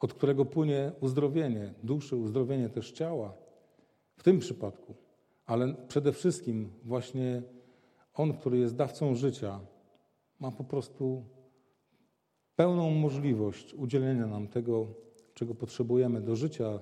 od 0.00 0.14
którego 0.14 0.44
płynie 0.44 0.92
uzdrowienie 1.00 1.74
duszy, 1.82 2.16
uzdrowienie 2.16 2.68
też 2.68 2.92
ciała, 2.92 3.32
w 4.16 4.22
tym 4.22 4.38
przypadku. 4.38 4.94
Ale 5.46 5.74
przede 5.88 6.12
wszystkim 6.12 6.72
właśnie 6.84 7.42
On, 8.18 8.32
który 8.32 8.58
jest 8.58 8.76
dawcą 8.76 9.14
życia, 9.14 9.60
ma 10.40 10.50
po 10.50 10.64
prostu 10.64 11.24
pełną 12.56 12.90
możliwość 12.90 13.74
udzielenia 13.74 14.26
nam 14.26 14.48
tego, 14.48 14.86
czego 15.34 15.54
potrzebujemy 15.54 16.20
do 16.20 16.36
życia, 16.36 16.78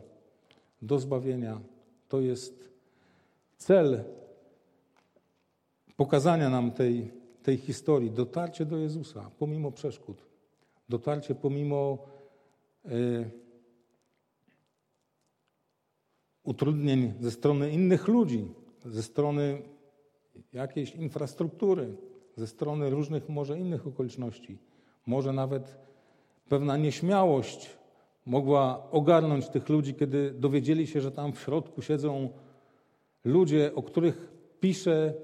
do 0.82 0.99
zbawienia. 0.99 1.61
To 2.09 2.20
jest 2.20 2.70
cel 3.57 4.05
pokazania 5.97 6.51
nam 6.51 6.70
tej, 6.70 7.12
tej 7.43 7.57
historii, 7.57 8.11
dotarcie 8.11 8.66
do 8.66 8.76
Jezusa 8.76 9.30
pomimo 9.39 9.72
przeszkód, 9.72 10.26
dotarcie 10.89 11.34
pomimo 11.34 11.99
y, 12.87 13.30
utrudnień 16.45 17.14
ze 17.20 17.30
strony 17.30 17.70
innych 17.70 18.09
ludzi, 18.09 18.55
ze 18.84 19.03
strony 19.03 19.62
jakiejś 20.53 20.95
infrastruktury, 20.95 21.97
ze 22.37 22.47
strony 22.47 22.91
różnych 22.91 23.28
może 23.28 23.59
innych 23.59 23.87
okoliczności. 23.87 24.59
Może 25.07 25.32
nawet 25.32 25.76
pewna 26.49 26.76
nieśmiałość 26.76 27.70
mogła 28.26 28.91
ogarnąć 28.91 29.49
tych 29.49 29.68
ludzi, 29.68 29.95
kiedy 29.95 30.30
dowiedzieli 30.30 30.87
się, 30.87 31.01
że 31.01 31.12
tam 31.12 31.32
w 31.32 31.41
środku 31.41 31.82
siedzą 31.82 32.28
ludzie, 33.24 33.74
o 33.74 33.82
których 33.82 34.32
pisze 34.61 35.14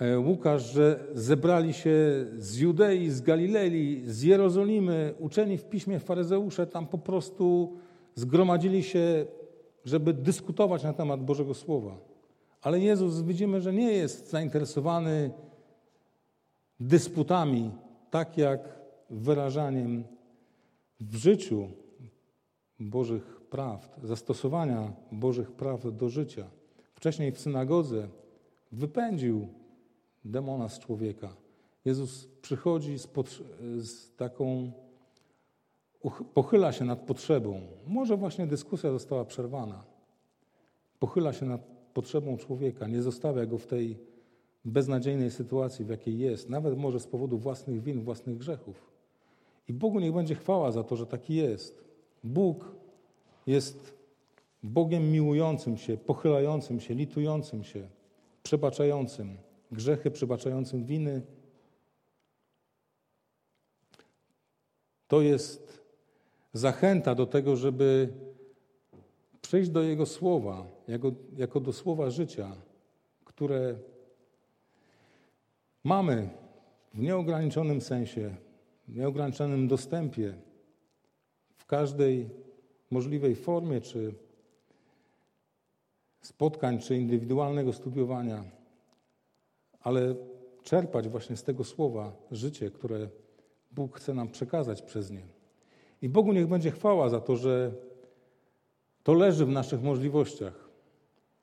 e, 0.00 0.18
Łukasz, 0.18 0.72
że 0.72 1.06
zebrali 1.12 1.72
się 1.72 2.26
z 2.38 2.58
Judei, 2.58 3.10
z 3.10 3.20
Galilei, 3.20 4.02
z 4.04 4.22
Jerozolimy, 4.22 5.14
uczeni 5.18 5.58
w 5.58 5.64
piśmie 5.64 6.00
faryzeusze, 6.00 6.66
tam 6.66 6.86
po 6.86 6.98
prostu 6.98 7.76
zgromadzili 8.14 8.82
się, 8.82 9.26
żeby 9.84 10.12
dyskutować 10.12 10.82
na 10.82 10.92
temat 10.92 11.24
Bożego 11.24 11.54
Słowa. 11.54 12.15
Ale 12.66 12.80
Jezus 12.80 13.22
widzimy, 13.22 13.60
że 13.60 13.72
nie 13.72 13.92
jest 13.92 14.30
zainteresowany 14.30 15.30
dysputami, 16.80 17.70
tak 18.10 18.38
jak 18.38 18.60
wyrażaniem 19.10 20.04
w 21.00 21.16
życiu 21.16 21.68
Bożych 22.80 23.40
praw, 23.50 23.96
zastosowania 24.02 24.92
Bożych 25.12 25.52
praw 25.52 25.96
do 25.96 26.08
życia. 26.08 26.46
Wcześniej 26.94 27.32
w 27.32 27.40
synagodze 27.40 28.08
wypędził 28.72 29.48
demona 30.24 30.68
z 30.68 30.78
człowieka. 30.78 31.36
Jezus 31.84 32.28
przychodzi 32.42 32.98
z, 32.98 33.08
z 33.78 34.16
taką, 34.16 34.72
pochyla 36.34 36.72
się 36.72 36.84
nad 36.84 37.00
potrzebą. 37.00 37.60
Może 37.86 38.16
właśnie 38.16 38.46
dyskusja 38.46 38.90
została 38.90 39.24
przerwana. 39.24 39.84
Pochyla 40.98 41.32
się 41.32 41.46
nad 41.46 41.75
potrzebą 41.96 42.36
człowieka, 42.36 42.86
nie 42.86 43.02
zostawia 43.02 43.46
go 43.46 43.58
w 43.58 43.66
tej 43.66 43.98
beznadziejnej 44.64 45.30
sytuacji, 45.30 45.84
w 45.84 45.88
jakiej 45.88 46.18
jest, 46.18 46.50
nawet 46.50 46.78
może 46.78 47.00
z 47.00 47.06
powodu 47.06 47.38
własnych 47.38 47.82
win, 47.82 48.02
własnych 48.02 48.36
grzechów. 48.36 48.90
I 49.68 49.72
Bogu 49.72 50.00
niech 50.00 50.12
będzie 50.12 50.34
chwała 50.34 50.72
za 50.72 50.84
to, 50.84 50.96
że 50.96 51.06
taki 51.06 51.34
jest. 51.34 51.84
Bóg 52.24 52.74
jest 53.46 53.94
Bogiem 54.62 55.12
miłującym 55.12 55.76
się, 55.76 55.96
pochylającym 55.96 56.80
się, 56.80 56.94
litującym 56.94 57.64
się, 57.64 57.88
przebaczającym 58.42 59.36
grzechy, 59.72 60.10
przebaczającym 60.10 60.84
winy. 60.84 61.22
To 65.08 65.20
jest 65.20 65.82
zachęta 66.52 67.14
do 67.14 67.26
tego, 67.26 67.56
żeby 67.56 68.12
przejść 69.46 69.70
do 69.70 69.82
Jego 69.82 70.06
słowa, 70.06 70.66
jako, 70.88 71.12
jako 71.36 71.60
do 71.60 71.72
słowa 71.72 72.10
życia, 72.10 72.56
które 73.24 73.78
mamy 75.84 76.28
w 76.94 76.98
nieograniczonym 76.98 77.80
sensie 77.80 78.34
w 78.88 78.96
nieograniczonym 78.96 79.68
dostępie, 79.68 80.34
w 81.56 81.66
każdej 81.66 82.30
możliwej 82.90 83.34
formie, 83.34 83.80
czy 83.80 84.14
spotkań, 86.20 86.78
czy 86.78 86.96
indywidualnego 86.96 87.72
studiowania, 87.72 88.44
ale 89.80 90.14
czerpać 90.62 91.08
właśnie 91.08 91.36
z 91.36 91.42
tego 91.42 91.64
słowa 91.64 92.12
życie, 92.30 92.70
które 92.70 93.08
Bóg 93.70 93.96
chce 93.96 94.14
nam 94.14 94.28
przekazać 94.28 94.82
przez 94.82 95.10
nie. 95.10 95.26
I 96.02 96.08
Bogu 96.08 96.32
niech 96.32 96.46
będzie 96.46 96.70
chwała 96.70 97.08
za 97.08 97.20
to, 97.20 97.36
że 97.36 97.72
to 99.06 99.14
leży 99.14 99.46
w 99.46 99.48
naszych 99.48 99.82
możliwościach. 99.82 100.68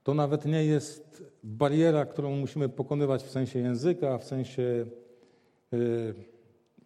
To 0.03 0.13
nawet 0.13 0.45
nie 0.45 0.65
jest 0.65 1.23
bariera, 1.43 2.05
którą 2.05 2.35
musimy 2.35 2.69
pokonywać 2.69 3.23
w 3.23 3.29
sensie 3.29 3.59
języka, 3.59 4.17
w 4.17 4.23
sensie. 4.23 4.85
Yy, 5.71 6.13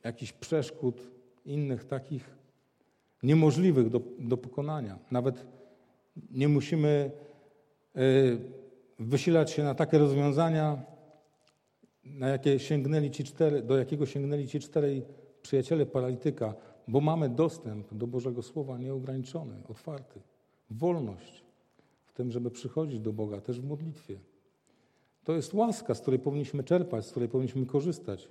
jakichś 0.03 0.33
przeszkód, 0.33 1.01
innych 1.45 1.85
takich 1.85 2.35
niemożliwych 3.23 3.89
do, 3.89 4.01
do 4.19 4.37
pokonania. 4.37 4.99
Nawet 5.11 5.45
nie 6.31 6.47
musimy 6.47 7.11
e, 7.95 8.01
wysilać 8.99 9.51
się 9.51 9.63
na 9.63 9.75
takie 9.75 9.97
rozwiązania, 9.97 10.83
na 12.05 12.27
jakie 12.29 12.59
sięgnęli 12.59 13.11
ci 13.11 13.23
cztery, 13.23 13.61
do 13.61 13.77
jakiego 13.77 14.05
sięgnęli 14.05 14.47
ci 14.47 14.59
czterej 14.59 15.05
przyjaciele 15.41 15.85
paralityka, 15.85 16.53
bo 16.87 17.01
mamy 17.01 17.29
dostęp 17.29 17.93
do 17.93 18.07
Bożego 18.07 18.41
Słowa 18.41 18.77
nieograniczony, 18.77 19.55
otwarty. 19.69 20.19
Wolność 20.69 21.43
w 22.05 22.13
tym, 22.13 22.31
żeby 22.31 22.51
przychodzić 22.51 22.99
do 22.99 23.13
Boga, 23.13 23.41
też 23.41 23.61
w 23.61 23.67
modlitwie. 23.67 24.19
To 25.23 25.33
jest 25.33 25.53
łaska, 25.53 25.95
z 25.95 26.01
której 26.01 26.19
powinniśmy 26.19 26.63
czerpać, 26.63 27.05
z 27.05 27.11
której 27.11 27.29
powinniśmy 27.29 27.65
korzystać. 27.65 28.29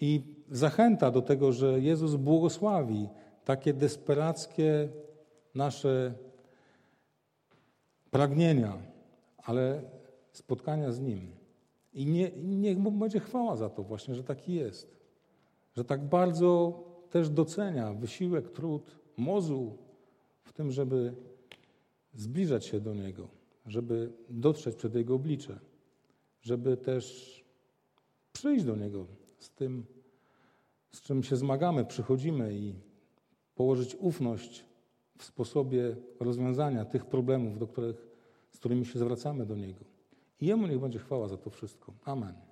I 0.00 0.22
zachęta 0.50 1.10
do 1.10 1.22
tego, 1.22 1.52
że 1.52 1.80
Jezus 1.80 2.16
błogosławi 2.16 3.08
takie 3.44 3.74
desperackie 3.74 4.88
nasze 5.54 6.14
pragnienia, 8.10 8.78
ale 9.36 9.82
spotkania 10.32 10.92
z 10.92 11.00
Nim. 11.00 11.32
I 11.92 12.06
nie, 12.06 12.30
niech 12.36 12.78
Mu 12.78 12.90
będzie 12.90 13.20
chwała 13.20 13.56
za 13.56 13.68
to 13.68 13.82
właśnie, 13.82 14.14
że 14.14 14.24
taki 14.24 14.54
jest. 14.54 14.96
Że 15.76 15.84
tak 15.84 16.08
bardzo 16.08 16.82
też 17.10 17.30
docenia 17.30 17.92
wysiłek, 17.92 18.50
trud, 18.50 18.96
mozu 19.16 19.78
w 20.42 20.52
tym, 20.52 20.70
żeby 20.70 21.14
zbliżać 22.14 22.66
się 22.66 22.80
do 22.80 22.94
Niego, 22.94 23.28
żeby 23.66 24.12
dotrzeć 24.30 24.76
przed 24.76 24.94
Jego 24.94 25.14
oblicze, 25.14 25.58
żeby 26.42 26.76
też 26.76 27.36
przyjść 28.32 28.64
do 28.64 28.76
Niego 28.76 29.06
z 29.38 29.50
tym, 29.50 29.84
z 30.90 31.02
czym 31.02 31.22
się 31.22 31.36
zmagamy, 31.36 31.84
przychodzimy 31.84 32.54
i 32.54 32.74
położyć 33.54 33.96
ufność 33.98 34.64
w 35.18 35.24
sposobie 35.24 35.96
rozwiązania 36.20 36.84
tych 36.84 37.06
problemów, 37.06 37.58
do 37.58 37.66
których, 37.66 38.06
z 38.50 38.58
którymi 38.58 38.86
się 38.86 38.98
zwracamy 38.98 39.46
do 39.46 39.56
Niego. 39.56 39.84
I 40.40 40.46
Jemu 40.46 40.66
niech 40.66 40.80
będzie 40.80 40.98
chwała 40.98 41.28
za 41.28 41.36
to 41.36 41.50
wszystko. 41.50 41.94
Amen. 42.04 42.49